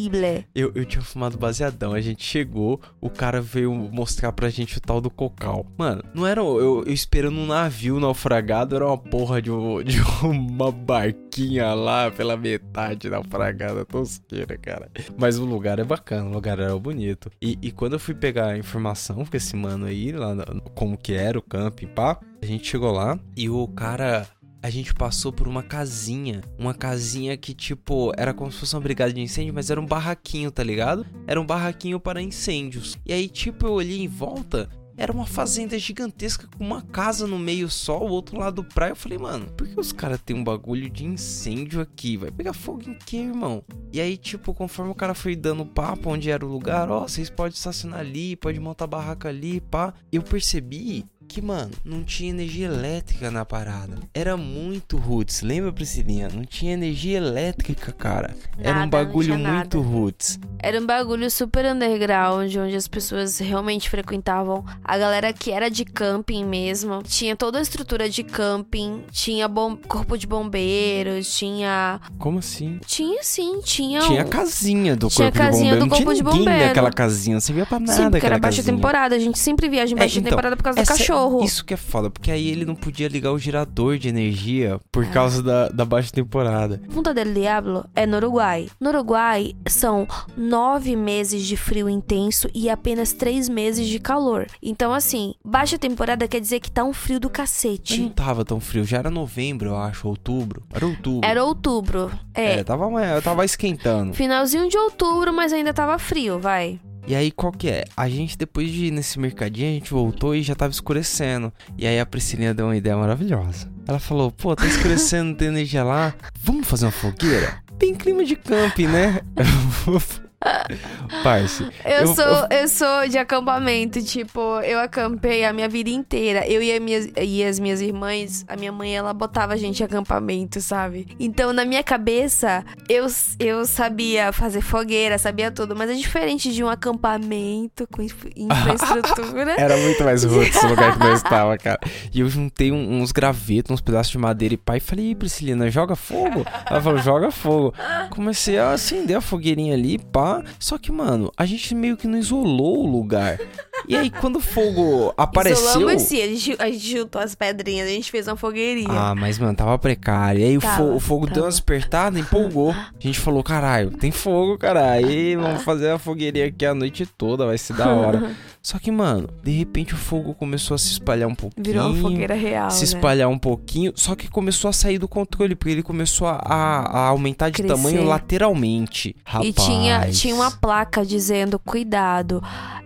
Eu, 0.53 0.71
eu 0.75 0.85
tinha 0.85 1.01
fumado 1.01 1.37
baseadão, 1.37 1.93
a 1.93 2.01
gente 2.01 2.23
chegou, 2.23 2.79
o 3.01 3.09
cara 3.09 3.41
veio 3.41 3.73
mostrar 3.73 4.31
pra 4.31 4.49
gente 4.49 4.77
o 4.77 4.81
tal 4.81 5.01
do 5.01 5.09
cocal. 5.09 5.65
Mano, 5.77 6.03
não 6.13 6.25
era 6.25 6.41
eu, 6.41 6.83
eu 6.85 6.93
esperando 6.93 7.37
um 7.37 7.47
navio 7.47 7.99
naufragado, 7.99 8.75
era 8.75 8.85
uma 8.85 8.97
porra 8.97 9.41
de, 9.41 9.49
de 9.85 10.01
uma 10.23 10.71
barquinha 10.71 11.73
lá 11.73 12.11
pela 12.11 12.37
metade 12.37 13.09
naufragada, 13.09 13.83
tosqueira, 13.85 14.57
cara. 14.57 14.89
Mas 15.17 15.37
o 15.37 15.45
lugar 15.45 15.79
é 15.79 15.83
bacana, 15.83 16.29
o 16.29 16.33
lugar 16.33 16.59
era 16.59 16.77
bonito. 16.77 17.29
E, 17.41 17.57
e 17.61 17.71
quando 17.71 17.93
eu 17.93 17.99
fui 17.99 18.13
pegar 18.13 18.47
a 18.47 18.57
informação 18.57 19.14
com 19.23 19.37
esse 19.37 19.55
mano 19.55 19.85
aí, 19.85 20.11
lá 20.11 20.33
na- 20.33 20.45
como 20.73 20.97
que 20.97 21.13
era 21.13 21.37
o 21.37 21.41
camping, 21.41 21.87
pá, 21.87 22.19
a 22.41 22.45
gente 22.45 22.67
chegou 22.67 22.91
lá 22.91 23.19
e 23.37 23.49
o 23.49 23.67
cara 23.67 24.27
a 24.61 24.69
gente 24.71 24.95
passou 24.95 25.31
por 25.31 25.47
uma 25.47 25.61
casinha. 25.61 26.41
Uma 26.57 26.73
casinha 26.73 27.37
que, 27.37 27.53
tipo, 27.53 28.11
era 28.17 28.33
como 28.33 28.51
se 28.51 28.57
fosse 28.57 28.73
uma 28.75 28.81
brigada 28.81 29.13
de 29.13 29.21
incêndio, 29.21 29.53
mas 29.53 29.69
era 29.69 29.79
um 29.79 29.85
barraquinho, 29.85 30.49
tá 30.49 30.63
ligado? 30.63 31.05
Era 31.27 31.39
um 31.39 31.45
barraquinho 31.45 31.99
para 31.99 32.19
incêndios. 32.19 32.97
E 33.05 33.13
aí, 33.13 33.29
tipo, 33.29 33.67
eu 33.67 33.73
olhei 33.73 34.01
em 34.01 34.07
volta. 34.07 34.67
Era 34.97 35.11
uma 35.11 35.25
fazenda 35.25 35.77
gigantesca 35.77 36.47
com 36.57 36.63
uma 36.63 36.81
casa 36.81 37.27
no 37.27 37.37
meio 37.37 37.69
só, 37.69 37.99
o 37.99 38.09
outro 38.09 38.37
lado 38.37 38.63
praia. 38.63 38.91
Eu 38.91 38.95
falei, 38.95 39.17
mano, 39.17 39.47
por 39.57 39.67
que 39.67 39.79
os 39.79 39.91
caras 39.91 40.21
têm 40.21 40.35
um 40.35 40.43
bagulho 40.43 40.89
de 40.89 41.05
incêndio 41.05 41.81
aqui? 41.81 42.15
Vai 42.15 42.31
pegar 42.31 42.53
fogo 42.53 42.83
em 42.89 42.93
quê, 42.93 43.17
irmão? 43.17 43.63
E 43.91 43.99
aí, 43.99 44.15
tipo, 44.17 44.53
conforme 44.53 44.91
o 44.91 44.95
cara 44.95 45.13
foi 45.13 45.35
dando 45.35 45.65
papo 45.65 46.09
onde 46.09 46.29
era 46.29 46.45
o 46.45 46.49
lugar, 46.49 46.89
ó, 46.89 47.01
vocês 47.01 47.29
podem 47.29 47.53
estacionar 47.53 47.99
ali, 47.99 48.35
pode 48.35 48.59
montar 48.59 48.87
barraca 48.87 49.27
ali, 49.29 49.59
pá. 49.59 49.93
Eu 50.11 50.21
percebi 50.21 51.05
que, 51.27 51.41
mano, 51.41 51.71
não 51.83 52.03
tinha 52.03 52.29
energia 52.29 52.67
elétrica 52.67 53.29
na 53.31 53.43
parada. 53.43 53.97
Era 54.13 54.37
muito 54.37 54.97
roots. 54.97 55.41
Lembra, 55.41 55.71
Priscilinha? 55.73 56.29
Não 56.33 56.45
tinha 56.45 56.73
energia 56.73 57.17
elétrica, 57.17 57.91
cara. 57.91 58.35
Era 58.57 58.67
Nada, 58.73 58.77
um 58.77 58.81
não 58.83 58.89
bagulho 58.89 59.37
muito 59.37 59.81
roots. 59.81 60.39
Era 60.59 60.79
um 60.79 60.85
bagulho 60.85 61.29
super 61.29 61.65
underground, 61.65 62.55
onde 62.55 62.75
as 62.75 62.87
pessoas 62.87 63.37
realmente 63.39 63.89
frequentavam. 63.89 64.63
A 64.83 64.97
galera 64.97 65.33
que 65.33 65.51
era 65.51 65.69
de 65.69 65.83
camping 65.85 66.45
mesmo. 66.45 67.01
Tinha 67.03 67.35
toda 67.35 67.59
a 67.59 67.61
estrutura 67.61 68.09
de 68.09 68.23
camping. 68.23 69.03
Tinha 69.11 69.47
bom... 69.47 69.75
corpo 69.75 70.17
de 70.17 70.25
bombeiros. 70.27 71.35
Tinha. 71.37 71.99
Como 72.17 72.39
assim? 72.39 72.79
Tinha 72.85 73.21
sim, 73.23 73.59
tinha. 73.63 73.99
Tinha 74.01 74.23
a 74.23 74.25
um- 74.25 74.29
casinha 74.29 74.95
do 74.95 75.07
Tinha 75.09 75.31
corpo 75.31 75.41
a 75.43 75.45
casinha 75.51 75.73
de 75.73 75.79
bombeiro. 75.79 75.85
do 75.85 75.89
não 75.89 75.95
tinha 75.95 76.05
corpo 76.05 76.13
de 76.17 76.23
ninguém 76.23 76.39
bombeiro. 76.45 76.67
naquela 76.67 76.91
casinha. 76.91 77.33
Não 77.35 77.41
servia 77.41 77.65
pra 77.65 77.79
nada 77.79 77.93
Sim, 77.93 78.09
porque 78.09 78.25
era 78.25 78.39
baixa 78.39 78.57
casinha. 78.57 78.75
temporada. 78.75 79.15
A 79.15 79.19
gente 79.19 79.37
sempre 79.37 79.67
viaja 79.69 79.93
em 79.93 79.97
É, 79.97 79.99
baixa 79.99 80.19
então, 80.19 80.29
temporada 80.29 80.55
por 80.55 80.63
causa 80.63 80.77
do 80.77 80.81
essa- 80.81 80.93
cachorro. 81.15 81.43
Isso 81.43 81.65
que 81.65 81.73
é 81.73 81.77
foda, 81.77 82.09
porque 82.09 82.31
aí 82.31 82.49
ele 82.49 82.65
não 82.65 82.75
podia 82.75 83.07
ligar 83.07 83.31
o 83.31 83.39
gerador 83.39 83.97
de 83.97 84.07
energia 84.09 84.79
por 84.91 85.03
É. 85.03 85.09
causa 85.09 85.41
da, 85.41 85.69
da 85.69 85.85
baixa 85.85 86.11
temporada. 86.11 86.81
Punta 86.93 87.13
del 87.13 87.33
Diablo 87.33 87.85
é 87.95 88.05
no 88.05 88.17
Uruguai. 88.17 88.67
No 88.79 88.89
Uruguai 88.89 89.53
são 89.67 90.07
nove 90.37 90.95
meses 90.95 91.43
de 91.43 91.55
frio 91.57 91.89
intenso 91.89 92.47
e 92.53 92.69
apenas 92.69 93.13
três 93.13 93.47
meses 93.49 93.87
de 93.87 93.99
calor. 93.99 94.47
Então, 94.61 94.93
assim, 94.93 95.33
baixa 95.43 95.77
temporada 95.77 96.27
quer 96.27 96.39
dizer 96.41 96.59
que 96.59 96.71
tá 96.71 96.83
um 96.83 96.93
frio 96.93 97.19
do 97.19 97.25
Mas 97.27 97.37
não 97.37 97.43
cacete. 97.45 98.09
tava 98.15 98.43
tão 98.45 98.59
frio, 98.59 98.83
já 98.85 98.97
era 98.97 99.09
novembro, 99.09 99.69
eu 99.69 99.77
acho, 99.77 100.07
outubro. 100.07 100.63
Era 100.73 100.85
outubro. 100.85 101.29
Era 101.29 101.43
outubro. 101.43 102.11
É. 102.33 102.59
É, 102.59 102.63
tava, 102.63 102.85
eu 103.05 103.21
tava 103.21 103.45
esquentando. 103.45 104.13
Finalzinho 104.13 104.67
de 104.69 104.77
outubro, 104.77 105.33
mas 105.33 105.51
ainda 105.53 105.73
tava 105.73 105.97
frio, 105.99 106.39
vai. 106.39 106.79
E 107.07 107.13
aí, 107.13 107.29
qual 107.31 107.51
que 107.51 107.69
é? 107.69 107.85
A 107.95 108.09
gente, 108.09 108.35
depois 108.35 108.71
de 108.71 108.85
ir 108.85 108.91
nesse 108.91 109.19
mercadinho, 109.19 109.69
a 109.69 109.73
gente 109.73 109.91
voltou 109.91 110.35
e 110.35 110.41
já 110.41 110.55
tava 110.55 110.71
escurecendo. 110.71 111.53
E 111.77 111.85
aí 111.85 111.99
a 111.99 112.05
Priscilinha 112.05 112.51
deu 112.51 112.65
uma 112.65 112.75
ideia 112.75 112.97
maravilhosa. 112.97 113.71
Ela 113.87 113.99
falou, 113.99 114.31
pô, 114.31 114.55
tá 114.55 114.65
escurecendo, 114.65 115.25
não 115.29 115.35
tem 115.35 115.49
energia 115.49 115.83
lá. 115.83 116.15
Vamos 116.41 116.67
fazer 116.67 116.85
uma 116.85 116.91
fogueira? 116.91 117.61
Bem 117.77 117.93
clima 117.93 118.25
de 118.25 118.35
camping, 118.35 118.87
né? 118.87 119.21
Parce. 121.23 121.63
Eu, 121.83 121.91
Eu- 122.01 122.07
sou, 122.15 122.47
eu 122.51 122.67
sou 122.67 123.07
de 123.09 123.17
acampamento, 123.17 124.01
tipo, 124.03 124.39
eu 124.61 124.79
acampei 124.79 125.45
a 125.45 125.53
minha 125.53 125.67
vida 125.69 125.89
inteira. 125.89 126.45
Eu 126.47 126.61
e, 126.61 126.71
a 126.75 126.79
minhas, 126.79 127.07
e 127.19 127.43
as 127.43 127.59
minhas 127.59 127.81
irmãs, 127.81 128.43
a 128.47 128.55
minha 128.55 128.71
mãe, 128.71 128.95
ela 128.95 129.13
botava 129.13 129.53
a 129.53 129.57
gente 129.57 129.81
em 129.81 129.85
acampamento, 129.85 130.59
sabe? 130.61 131.07
Então, 131.19 131.51
na 131.53 131.65
minha 131.65 131.83
cabeça, 131.83 132.63
eu, 132.89 133.05
eu 133.39 133.65
sabia 133.65 134.31
fazer 134.31 134.61
fogueira, 134.61 135.17
sabia 135.17 135.51
tudo, 135.51 135.75
mas 135.75 135.89
é 135.89 135.93
diferente 135.93 136.51
de 136.53 136.63
um 136.63 136.69
acampamento 136.69 137.87
com 137.91 138.01
infra- 138.01 138.29
infraestrutura. 138.35 139.55
Era 139.59 139.77
muito 139.77 140.03
mais 140.03 140.23
roots 140.23 140.61
o 140.63 140.67
lugar 140.67 140.93
que 140.93 140.99
nós 140.99 141.17
estava, 141.23 141.57
cara. 141.59 141.79
E 142.13 142.19
eu 142.19 142.29
juntei 142.29 142.71
um- 142.71 143.01
uns 143.01 143.11
gravetos, 143.11 143.71
uns 143.71 143.81
pedaços 143.81 144.11
de 144.11 144.17
madeira 144.17 144.53
e 144.53 144.57
pá, 144.57 144.77
e 144.77 144.79
falei, 144.79 145.11
"Ih, 145.11 145.15
Priscilina, 145.15 145.69
joga 145.69 145.95
fogo? 145.95 146.45
Ela 146.69 146.81
falou, 146.81 146.99
joga 146.99 147.31
fogo. 147.31 147.73
Comecei 148.09 148.57
a 148.57 148.71
acender 148.71 149.17
a 149.17 149.21
fogueirinha 149.21 149.73
ali, 149.73 149.97
pá. 149.97 150.43
Só 150.59 150.77
que, 150.77 150.91
mano, 150.91 151.31
a 151.37 151.45
gente 151.45 151.73
meio 151.75 151.95
que 151.97 152.07
não 152.07 152.17
isolou 152.17 152.85
o 152.85 152.87
lugar. 152.91 153.39
E 153.87 153.95
aí, 153.95 154.09
quando 154.09 154.37
o 154.37 154.39
fogo 154.39 155.13
apareceu. 155.15 155.63
Isolamos 155.81 156.01
sim, 156.03 156.21
a 156.21 156.27
gente, 156.27 156.55
a 156.57 156.65
gente 156.71 156.89
juntou 156.91 157.21
as 157.21 157.35
pedrinhas, 157.35 157.87
a 157.87 157.91
gente 157.91 158.09
fez 158.09 158.27
uma 158.27 158.35
fogueirinha. 158.35 158.87
Ah, 158.89 159.13
mas, 159.15 159.37
mano, 159.37 159.55
tava 159.55 159.77
precário. 159.77 160.41
E 160.41 160.43
aí 160.43 160.57
o 160.57 160.61
Tava, 160.61 160.77
fo- 160.77 160.95
o 160.95 160.99
fogo 160.99 161.27
deu 161.27 161.43
uma 161.43 161.49
despertada, 161.49 162.17
empolgou. 162.19 162.71
A 162.71 162.89
gente 162.99 163.19
falou, 163.19 163.43
caralho, 163.43 163.91
tem 163.91 164.11
fogo, 164.11 164.57
caralho. 164.57 165.09
E 165.11 165.35
vamos 165.35 165.63
fazer 165.63 165.91
a 165.91 165.99
fogueirinha 165.99 166.47
aqui 166.47 166.65
a 166.65 166.73
noite 166.73 167.05
toda, 167.05 167.45
vai 167.45 167.57
ser 167.57 167.73
da 167.73 167.87
hora. 167.93 168.35
Só 168.65 168.79
que, 168.79 168.89
mano, 168.89 169.29
de 169.43 169.51
repente 169.51 169.93
o 169.93 169.97
fogo 169.97 170.33
começou 170.33 170.73
a 170.73 170.77
se 170.79 170.91
espalhar 170.91 171.29
um 171.29 171.35
pouquinho. 171.35 171.63
Virou 171.63 171.87
uma 171.91 172.01
fogueira 172.01 172.33
real, 172.33 172.71
se 172.71 172.79
né? 172.79 172.83
espalhar 172.85 173.29
um 173.29 173.37
pouquinho, 173.37 173.93
só 173.95 174.15
que 174.15 174.27
começou 174.27 174.69
a 174.69 174.73
sair 174.73 174.97
do 174.97 175.07
controle, 175.07 175.53
porque 175.53 175.69
ele 175.71 175.83
começou 175.83 176.27
a, 176.27 176.39
a- 176.43 177.07
aumentar 177.09 177.49
de 177.51 177.61
Crescer. 177.61 177.75
tamanho 177.75 178.03
lateralmente. 178.05 179.15
Rapaz. 179.23 179.49
E 179.49 179.53
tinha, 179.53 180.09
tinha 180.09 180.33
uma 180.33 180.49
placa 180.49 181.05
dizendo, 181.05 181.59
cuidado, 181.59 182.41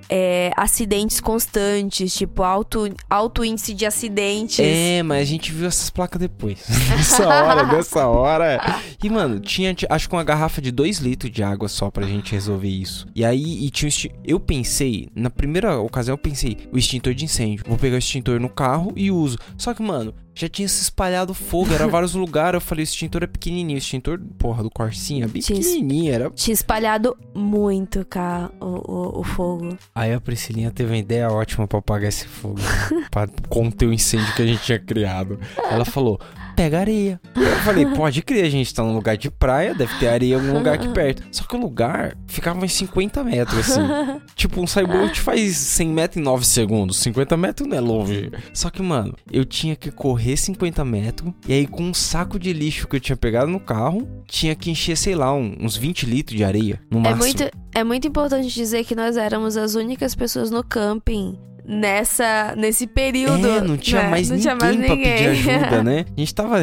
é, 0.10 0.52
acidentes 0.58 1.22
constantes, 1.22 2.14
tipo, 2.14 2.44
alto, 2.44 2.90
alto 3.10 3.46
índice 3.46 3.74
de 3.74 3.86
acidentes. 3.86 4.60
É, 4.60 5.02
mas 5.04 5.22
a 5.22 5.26
gente 5.26 5.52
viu 5.54 5.66
essas 5.68 5.90
placas 5.90 6.20
depois. 6.20 6.66
nessa 6.90 7.26
hora, 7.28 7.64
nessa 7.64 8.08
hora. 8.08 8.82
E, 9.02 9.10
mano, 9.10 9.40
tinha, 9.40 9.74
ti- 9.74 9.88
acho 9.90 10.10
que 10.10 10.16
uma 10.16 10.24
garrafa 10.26 10.62
de 10.62 10.72
2 10.72 10.98
litros 10.98 11.32
de 11.32 11.42
água 11.42 11.70
só 11.70 11.90
pra 11.90 12.06
gente 12.06 12.34
resolver 12.34 12.68
isso. 12.68 13.08
E 13.16 13.24
aí, 13.24 13.66
e 13.66 13.70
tinha 13.70 13.90
eu 14.26 14.40
pensei, 14.40 15.08
na 15.16 15.30
primeira 15.30 15.69
ocasião 15.78 16.14
eu 16.14 16.18
pensei, 16.18 16.58
o 16.72 16.78
extintor 16.78 17.14
de 17.14 17.26
incêndio. 17.26 17.64
Vou 17.68 17.78
pegar 17.78 17.96
o 17.96 18.00
extintor 18.00 18.40
no 18.40 18.50
carro 18.50 18.92
e 18.96 19.12
uso. 19.12 19.38
Só 19.58 19.74
que, 19.74 19.82
mano, 19.82 20.14
já 20.34 20.48
tinha 20.48 20.68
se 20.68 20.82
espalhado 20.82 21.34
fogo, 21.34 21.74
era 21.74 21.86
vários 21.90 22.14
lugares. 22.14 22.56
Eu 22.56 22.62
falei, 22.62 22.84
o 22.84 22.86
extintor 22.86 23.24
é 23.24 23.28
pequenininho. 23.28 23.76
O 23.76 23.80
extintor, 23.80 24.20
porra, 24.38 24.64
do 24.64 24.70
Corsinha, 24.70 25.26
é 25.26 25.28
bem 25.28 25.42
Tinha 25.42 25.60
es- 25.60 25.68
pequenininho. 25.68 26.14
Era... 26.14 26.30
Tinha 26.32 26.54
espalhado 26.54 27.16
muito, 27.36 28.06
cara, 28.06 28.52
o, 28.60 28.66
o, 28.66 29.20
o 29.20 29.24
fogo. 29.24 29.78
Aí 29.94 30.14
a 30.14 30.20
Priscilinha 30.22 30.72
teve 30.72 30.92
uma 30.92 30.98
ideia 30.98 31.30
ótima 31.30 31.68
pra 31.68 31.80
apagar 31.80 32.10
esse 32.10 32.28
fogo. 32.28 32.60
pra 33.12 33.28
conter 33.50 33.86
o 33.88 33.94
incêndio 33.94 34.34
que 34.36 34.42
a 34.42 34.46
gente 34.46 34.64
tinha 34.64 34.80
criado. 34.80 35.40
Ela 35.70 35.86
falou, 35.86 36.20
pega 36.60 36.78
areia. 36.82 37.22
Eu 37.38 37.58
falei, 37.64 37.86
pode 37.96 38.22
crer, 38.22 38.44
a 38.44 38.50
gente 38.50 38.74
tá 38.74 38.84
num 38.84 38.94
lugar 38.94 39.16
de 39.16 39.32
praia, 39.32 39.74
deve 39.74 39.98
ter 39.98 40.10
areia 40.10 40.34
em 40.34 40.36
algum 40.36 40.52
lugar 40.58 40.74
aqui 40.74 40.90
perto. 40.90 41.24
Só 41.32 41.46
que 41.46 41.56
o 41.56 41.60
lugar 41.60 42.18
ficava 42.28 42.66
uns 42.66 42.74
50 42.74 43.24
metros, 43.24 43.60
assim. 43.60 43.80
tipo, 44.36 44.60
um 44.60 44.68
cyborg 44.68 45.18
faz 45.18 45.56
100 45.56 45.88
metros 45.88 46.18
em 46.18 46.24
9 46.26 46.46
segundos. 46.46 46.98
50 46.98 47.38
metros 47.38 47.66
não 47.70 47.78
é 47.78 47.80
longe. 47.80 48.30
Só 48.54 48.70
que, 48.70 48.82
mano, 48.82 49.16
eu 49.32 49.46
tinha 49.46 49.74
que 49.74 49.90
correr 49.90 50.36
50 50.36 50.84
metros. 50.84 51.32
E 51.48 51.54
aí, 51.54 51.66
com 51.66 51.84
um 51.84 51.94
saco 51.94 52.38
de 52.38 52.52
lixo 52.52 52.90
que 52.90 52.98
eu 52.98 53.00
tinha 53.00 53.16
pegado 53.16 53.50
no 53.50 53.62
carro, 53.62 54.06
tinha 54.28 54.54
que 54.54 54.70
encher, 54.70 54.98
sei 54.98 55.16
lá, 55.16 55.34
uns 55.34 55.78
20 55.78 56.06
litros 56.06 56.36
de 56.36 56.44
areia. 56.44 56.82
No 56.92 57.00
É 57.00 57.04
máximo. 57.04 57.20
muito, 57.20 57.52
é 57.74 57.84
muito 57.86 58.06
importante 58.06 58.54
dizer 58.54 58.84
que 58.84 58.94
nós 58.96 59.16
éramos 59.16 59.56
as 59.56 59.76
únicas 59.76 60.14
pessoas 60.14 60.52
no 60.52 60.62
camping 60.62 61.40
nessa, 61.70 62.56
nesse 62.58 62.88
período. 62.88 63.48
É, 63.48 63.62
não 63.62 63.78
tinha 63.78 64.02
né? 64.04 64.10
mais 64.10 64.30
Não 64.30 64.38
ninguém 64.38 64.42
tinha 64.52 64.56
mais 64.56 64.76
pra 64.76 64.86
pedir 64.88 64.98
ninguém. 64.98 65.28
ajuda, 65.28 65.84
né? 65.84 66.06
A 66.18 66.20
gente 66.20 66.34
tava. 66.36 66.58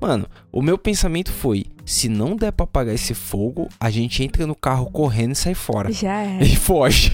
Mano, 0.00 0.26
o 0.56 0.62
meu 0.62 0.78
pensamento 0.78 1.30
foi: 1.30 1.66
se 1.84 2.08
não 2.08 2.34
der 2.34 2.50
pra 2.50 2.64
apagar 2.64 2.94
esse 2.94 3.12
fogo, 3.12 3.68
a 3.78 3.90
gente 3.90 4.22
entra 4.22 4.46
no 4.46 4.54
carro 4.54 4.90
correndo 4.90 5.32
e 5.32 5.36
sai 5.36 5.52
fora. 5.54 5.92
Já 5.92 6.22
é. 6.24 6.42
E 6.42 6.56
foge. 6.56 7.12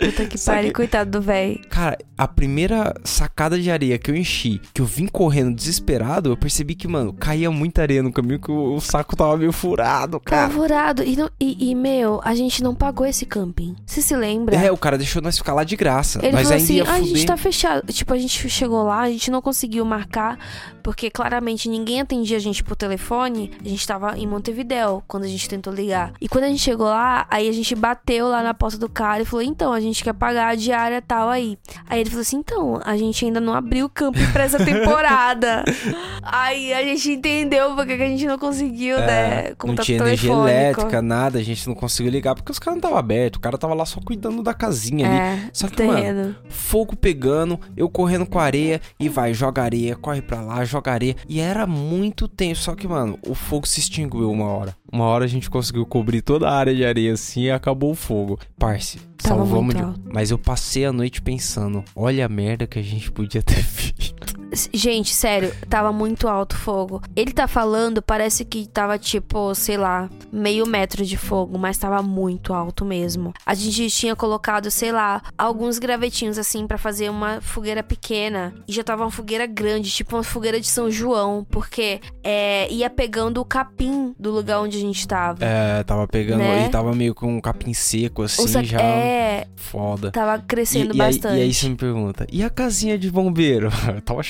Puta 0.00 0.24
que 0.24 0.38
pariu, 0.38 0.72
coitado 0.72 1.10
do 1.10 1.20
véi. 1.20 1.60
Cara, 1.68 1.98
a 2.16 2.26
primeira 2.26 2.94
sacada 3.04 3.60
de 3.60 3.70
areia 3.70 3.98
que 3.98 4.10
eu 4.10 4.16
enchi, 4.16 4.58
que 4.72 4.80
eu 4.80 4.86
vim 4.86 5.06
correndo 5.06 5.54
desesperado, 5.54 6.30
eu 6.30 6.36
percebi 6.38 6.74
que, 6.74 6.88
mano, 6.88 7.12
caía 7.12 7.50
muita 7.50 7.82
areia 7.82 8.02
no 8.02 8.10
caminho, 8.10 8.40
que 8.40 8.50
o, 8.50 8.76
o 8.76 8.80
saco 8.80 9.14
tava 9.14 9.36
meio 9.36 9.52
furado, 9.52 10.18
cara. 10.18 10.48
Pavorado. 10.48 11.02
E, 11.02 11.16
não- 11.16 11.28
e, 11.38 11.70
e, 11.70 11.74
meu, 11.74 12.18
a 12.24 12.34
gente 12.34 12.62
não 12.62 12.74
pagou 12.74 13.04
esse 13.04 13.26
camping. 13.26 13.76
Você 13.84 14.00
se 14.00 14.16
lembra? 14.16 14.56
É, 14.56 14.72
o 14.72 14.76
cara 14.78 14.96
deixou 14.96 15.20
nós 15.20 15.36
ficar 15.36 15.52
lá 15.52 15.64
de 15.64 15.76
graça. 15.76 16.18
Ele 16.22 16.32
mas 16.32 16.48
falou 16.48 16.62
assim, 16.62 16.80
ah, 16.80 16.94
a 16.94 17.02
gente 17.02 17.26
tá 17.26 17.36
fechado. 17.36 17.92
Tipo, 17.92 18.14
a 18.14 18.18
gente 18.18 18.48
chegou 18.48 18.82
lá, 18.82 19.00
a 19.00 19.10
gente 19.10 19.30
não 19.30 19.42
conseguiu 19.42 19.84
marcar, 19.84 20.38
porque 20.82 21.10
claramente 21.10 21.68
ninguém 21.68 22.00
atendia 22.00 22.38
a 22.38 22.40
gente 22.40 22.49
por 22.64 22.74
telefone. 22.74 23.52
A 23.64 23.68
gente 23.68 23.86
tava 23.86 24.18
em 24.18 24.26
Montevidéu 24.26 25.02
quando 25.06 25.24
a 25.24 25.28
gente 25.28 25.48
tentou 25.48 25.72
ligar. 25.72 26.12
E 26.20 26.28
quando 26.28 26.44
a 26.44 26.48
gente 26.48 26.60
chegou 26.60 26.86
lá, 26.86 27.26
aí 27.30 27.48
a 27.48 27.52
gente 27.52 27.74
bateu 27.74 28.28
lá 28.28 28.42
na 28.42 28.52
porta 28.52 28.76
do 28.76 28.88
cara 28.88 29.22
e 29.22 29.24
falou, 29.24 29.44
então, 29.44 29.72
a 29.72 29.80
gente 29.80 30.02
quer 30.02 30.14
pagar 30.14 30.48
a 30.48 30.54
diária 30.54 31.00
tal 31.00 31.28
aí. 31.28 31.56
Aí 31.88 32.00
ele 32.00 32.10
falou 32.10 32.22
assim, 32.22 32.38
então, 32.38 32.80
a 32.84 32.96
gente 32.96 33.24
ainda 33.24 33.40
não 33.40 33.54
abriu 33.54 33.86
o 33.86 33.88
camping 33.88 34.26
pra 34.32 34.44
essa 34.44 34.64
temporada. 34.64 35.64
aí 36.22 36.72
a 36.72 36.82
gente 36.82 37.12
entendeu 37.12 37.74
porque 37.74 37.96
que 37.96 38.02
a 38.02 38.08
gente 38.08 38.26
não 38.26 38.38
conseguiu, 38.38 38.98
né? 38.98 39.46
É, 39.46 39.48
não 39.50 39.56
contato 39.56 39.86
tinha 39.86 39.98
energia 39.98 40.32
elétrica, 40.32 41.02
nada, 41.02 41.38
a 41.38 41.42
gente 41.42 41.66
não 41.68 41.74
conseguiu 41.74 42.10
ligar 42.10 42.34
porque 42.34 42.50
os 42.50 42.58
caras 42.58 42.74
não 42.74 42.78
estavam 42.78 42.98
abertos, 42.98 43.38
o 43.38 43.40
cara 43.40 43.56
tava 43.58 43.74
lá 43.74 43.84
só 43.84 44.00
cuidando 44.00 44.42
da 44.42 44.54
casinha 44.54 45.06
ali. 45.06 45.16
É, 45.16 45.50
Só 45.52 45.68
que, 45.68 45.82
mano, 45.82 46.36
fogo 46.48 46.96
pegando, 46.96 47.58
eu 47.76 47.88
correndo 47.88 48.26
com 48.26 48.38
areia 48.38 48.80
e 48.98 49.08
vai, 49.08 49.34
joga 49.34 49.62
areia, 49.62 49.96
corre 49.96 50.22
pra 50.22 50.40
lá, 50.40 50.64
joga 50.64 50.92
areia. 50.92 51.16
E 51.28 51.40
era 51.40 51.66
muito 51.66 52.28
tenso, 52.40 52.62
só 52.62 52.74
que, 52.74 52.88
mano, 52.88 53.18
o 53.28 53.34
fogo 53.34 53.68
se 53.68 53.80
extinguiu 53.80 54.30
uma 54.30 54.46
hora. 54.46 54.74
Uma 54.90 55.04
hora 55.04 55.26
a 55.26 55.28
gente 55.28 55.50
conseguiu 55.50 55.84
cobrir 55.84 56.22
toda 56.22 56.48
a 56.48 56.54
área 56.54 56.74
de 56.74 56.82
areia 56.82 57.12
assim 57.12 57.42
e 57.42 57.50
acabou 57.50 57.90
o 57.90 57.94
fogo. 57.94 58.38
Parce, 58.58 58.98
Tava 59.18 59.44
salvamos 59.44 59.74
de... 59.74 59.82
Mas 60.10 60.30
eu 60.30 60.38
passei 60.38 60.86
a 60.86 60.92
noite 60.92 61.20
pensando, 61.20 61.84
olha 61.94 62.24
a 62.24 62.28
merda 62.30 62.66
que 62.66 62.78
a 62.78 62.82
gente 62.82 63.12
podia 63.12 63.42
ter 63.42 63.60
feito. 63.62 64.29
Gente, 64.72 65.14
sério, 65.14 65.52
tava 65.68 65.92
muito 65.92 66.26
alto 66.28 66.54
o 66.54 66.58
fogo. 66.58 67.02
Ele 67.14 67.32
tá 67.32 67.46
falando, 67.46 68.02
parece 68.02 68.44
que 68.44 68.66
tava 68.66 68.98
tipo, 68.98 69.54
sei 69.54 69.76
lá, 69.76 70.08
meio 70.32 70.66
metro 70.66 71.04
de 71.04 71.16
fogo, 71.16 71.56
mas 71.58 71.78
tava 71.78 72.02
muito 72.02 72.52
alto 72.52 72.84
mesmo. 72.84 73.32
A 73.46 73.54
gente 73.54 73.88
tinha 73.90 74.16
colocado, 74.16 74.70
sei 74.70 74.90
lá, 74.92 75.22
alguns 75.38 75.78
gravetinhos 75.78 76.36
assim 76.38 76.66
pra 76.66 76.78
fazer 76.78 77.10
uma 77.10 77.40
fogueira 77.40 77.82
pequena. 77.82 78.52
E 78.66 78.72
já 78.72 78.82
tava 78.82 79.04
uma 79.04 79.10
fogueira 79.10 79.46
grande, 79.46 79.90
tipo 79.90 80.16
uma 80.16 80.22
fogueira 80.24 80.60
de 80.60 80.66
São 80.66 80.90
João, 80.90 81.46
porque 81.48 82.00
é, 82.24 82.70
ia 82.72 82.90
pegando 82.90 83.40
o 83.40 83.44
capim 83.44 84.14
do 84.18 84.30
lugar 84.30 84.60
onde 84.60 84.76
a 84.76 84.80
gente 84.80 85.06
tava. 85.06 85.44
É, 85.44 85.82
tava 85.84 86.06
pegando 86.08 86.40
Né? 86.40 86.66
e 86.66 86.68
tava 86.70 86.92
meio 86.94 87.14
com 87.14 87.36
um 87.36 87.40
capim 87.40 87.72
seco 87.72 88.22
assim, 88.22 88.42
O 88.44 88.48
sa- 88.48 88.62
já 88.62 88.80
É, 88.80 89.46
foda. 89.54 90.10
Tava 90.10 90.38
crescendo 90.40 90.94
e, 90.94 90.98
e 90.98 91.02
aí, 91.02 91.12
bastante. 91.12 91.38
e 91.38 91.42
aí 91.42 91.54
você 91.54 91.68
me 91.68 91.76
pergunta, 91.76 92.26
e 92.32 92.42
a 92.42 92.50
casinha 92.50 92.98
de 92.98 93.10
bombeiro? 93.10 93.68
Eu 93.94 94.00
tava 94.02 94.22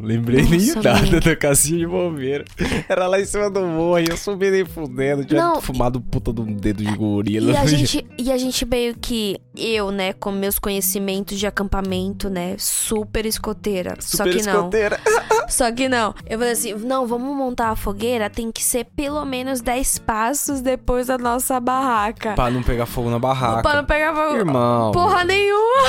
lembrei 0.00 0.42
nem 0.42 0.66
Nossa, 0.74 0.82
nada 0.82 1.10
man. 1.10 1.18
da 1.20 1.36
casinha 1.36 1.78
de 1.80 1.86
bombeiro. 1.86 2.44
Era 2.88 3.06
lá 3.06 3.20
em 3.20 3.24
cima 3.24 3.50
do 3.50 3.60
morro, 3.60 3.98
e 4.00 4.08
eu 4.08 4.16
subi 4.16 4.50
nem 4.50 4.64
fudendo, 4.64 5.24
tinha 5.24 5.40
Não, 5.40 5.60
fumado 5.60 6.00
puta 6.00 6.32
de 6.32 6.40
um 6.40 6.52
dedo 6.54 6.84
de 6.84 6.96
gorila. 6.96 7.52
E 7.52 7.56
a, 7.56 7.64
gente, 7.66 8.06
e 8.18 8.30
a 8.32 8.38
gente 8.38 8.64
meio 8.64 8.94
que, 8.96 9.38
eu, 9.56 9.90
né, 9.90 10.12
com 10.12 10.30
meus 10.30 10.58
conhecimentos 10.58 11.38
de 11.38 11.46
acampamento, 11.46 12.28
né, 12.28 12.54
super 12.58 13.26
escoteira. 13.26 13.96
só 14.00 14.18
Super 14.24 14.36
que 14.36 14.42
não. 14.42 14.52
escoteira. 14.54 15.00
Só 15.48 15.70
que 15.70 15.88
não. 15.88 16.12
Eu 16.28 16.38
falei 16.40 16.52
assim: 16.54 16.74
não, 16.74 17.06
vamos 17.06 17.36
montar 17.36 17.70
a 17.70 17.76
fogueira, 17.76 18.28
tem 18.28 18.50
que 18.50 18.64
ser 18.64 18.84
pelo 18.96 19.24
menos 19.24 19.60
10 19.60 19.98
passos 20.00 20.60
depois 20.60 21.06
da 21.06 21.16
nossa 21.16 21.60
barraca. 21.60 22.32
Pra 22.34 22.50
não 22.50 22.64
pegar 22.64 22.84
fogo 22.84 23.08
na 23.10 23.18
barraca. 23.20 23.62
Pra 23.62 23.76
não 23.76 23.84
pegar 23.84 24.12
fogo. 24.12 24.36
Irmão. 24.36 24.90
Porra 24.90 25.22
nenhuma. 25.24 25.84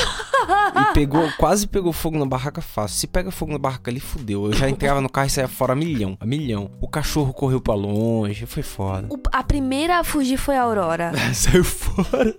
E 0.82 0.94
pegou, 0.94 1.28
quase 1.40 1.66
pegou 1.68 1.92
fogo 1.92 2.20
na 2.20 2.26
barraca 2.28 2.62
fácil. 2.62 3.00
Se 3.00 3.08
pega 3.08 3.32
fogo 3.32 3.47
na 3.52 3.58
barraca 3.58 3.90
ali, 3.92 4.00
fudeu. 4.00 4.46
Eu 4.46 4.54
já 4.54 4.70
entrava 4.70 5.02
no 5.02 5.10
carro 5.10 5.28
e 5.28 5.30
saía 5.30 5.48
fora 5.48 5.74
a 5.74 5.76
milhão. 5.76 6.18
A 6.20 6.26
milhão. 6.26 6.72
O 6.82 6.88
cachorro 6.88 7.34
correu 7.34 7.60
pra 7.62 7.74
longe. 7.74 8.46
Foi 8.46 8.64
foda. 8.64 9.08
O- 9.12 9.20
a 9.32 9.44
primeira 9.44 10.00
a 10.00 10.04
fugir 10.04 10.38
foi 10.38 10.56
a 10.56 10.62
Aurora. 10.64 11.12
Saiu 11.34 11.64
fora. 11.64 12.36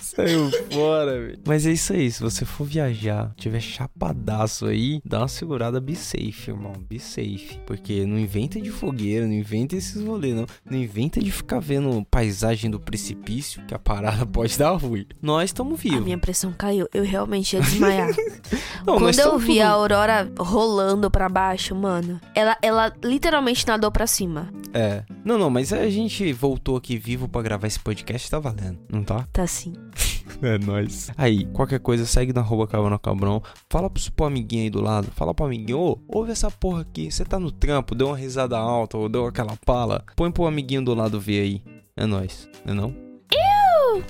Saiu 0.00 0.50
fora, 0.70 1.12
velho. 1.20 1.38
Mas 1.46 1.66
é 1.66 1.72
isso 1.72 1.92
aí. 1.92 2.10
Se 2.10 2.20
você 2.22 2.44
for 2.44 2.64
viajar, 2.64 3.32
tiver 3.36 3.60
chapadaço 3.60 4.66
aí, 4.66 5.00
dá 5.04 5.20
uma 5.20 5.28
segurada, 5.28 5.80
be 5.80 5.94
safe, 5.94 6.50
irmão. 6.50 6.72
Be 6.88 6.98
safe. 6.98 7.58
Porque 7.66 8.04
não 8.04 8.18
inventa 8.18 8.60
de 8.60 8.70
fogueira, 8.70 9.26
não 9.26 9.32
inventa 9.34 9.76
esses 9.76 10.02
rolês, 10.04 10.34
não. 10.34 10.46
Não 10.68 10.78
inventa 10.78 11.20
de 11.20 11.30
ficar 11.30 11.60
vendo 11.60 12.04
paisagem 12.10 12.70
do 12.70 12.80
precipício, 12.80 13.62
que 13.66 13.74
a 13.74 13.78
parada 13.78 14.26
pode 14.26 14.58
dar 14.58 14.72
ruim. 14.72 15.06
Nós 15.22 15.50
estamos 15.50 15.78
A 15.78 15.82
vivos. 15.82 16.04
minha 16.04 16.18
pressão 16.18 16.52
caiu. 16.52 16.86
Eu 16.92 17.04
realmente 17.04 17.54
ia 17.54 17.62
desmaiar. 17.62 18.10
Não, 18.86 18.98
Quando 18.98 19.18
eu 19.18 19.38
vi 19.38 19.46
tudo- 19.54 19.62
a 19.62 19.68
Aurora 19.70 20.30
rolando 20.38 21.10
pra 21.10 21.26
baixo, 21.28 21.74
mano, 21.74 22.20
ela, 22.34 22.54
ela 22.60 22.92
literalmente 23.02 23.66
nadou 23.66 23.90
pra 23.90 24.06
cima. 24.06 24.52
É. 24.74 25.02
Não, 25.24 25.38
não, 25.38 25.48
mas 25.48 25.72
a 25.72 25.88
gente 25.88 26.30
voltou 26.34 26.76
aqui 26.76 26.98
vivo 26.98 27.26
pra 27.26 27.40
gravar 27.40 27.66
esse 27.66 27.78
podcast, 27.80 28.28
tá 28.30 28.38
valendo, 28.38 28.78
não 28.92 29.02
tá? 29.02 29.26
Tá 29.32 29.43
assim. 29.44 29.72
É 30.42 30.58
nóis. 30.58 31.10
Aí, 31.16 31.46
qualquer 31.46 31.78
coisa, 31.78 32.04
segue 32.04 32.32
na 32.32 32.40
arroba 32.40 32.66
Cabana 32.66 32.98
Cabrão. 32.98 33.42
Fala 33.70 33.88
pro, 33.88 34.02
pro 34.12 34.26
amiguinho 34.26 34.64
aí 34.64 34.70
do 34.70 34.82
lado. 34.82 35.10
Fala 35.14 35.32
pro 35.32 35.46
amiguinho, 35.46 35.78
ô, 35.78 35.98
ouve 36.08 36.32
essa 36.32 36.50
porra 36.50 36.82
aqui. 36.82 37.10
Você 37.10 37.24
tá 37.24 37.38
no 37.38 37.50
trampo, 37.50 37.94
deu 37.94 38.08
uma 38.08 38.16
risada 38.16 38.58
alta 38.58 38.98
ou 38.98 39.08
deu 39.08 39.26
aquela 39.26 39.56
pala. 39.64 40.04
Põe 40.16 40.30
pro 40.30 40.46
amiguinho 40.46 40.84
do 40.84 40.92
lado 40.92 41.20
ver 41.20 41.40
aí. 41.40 41.62
É 41.96 42.04
nóis, 42.04 42.48
não 42.64 42.72
é 42.72 42.76
não? 42.76 42.90
Uh! 42.90 44.02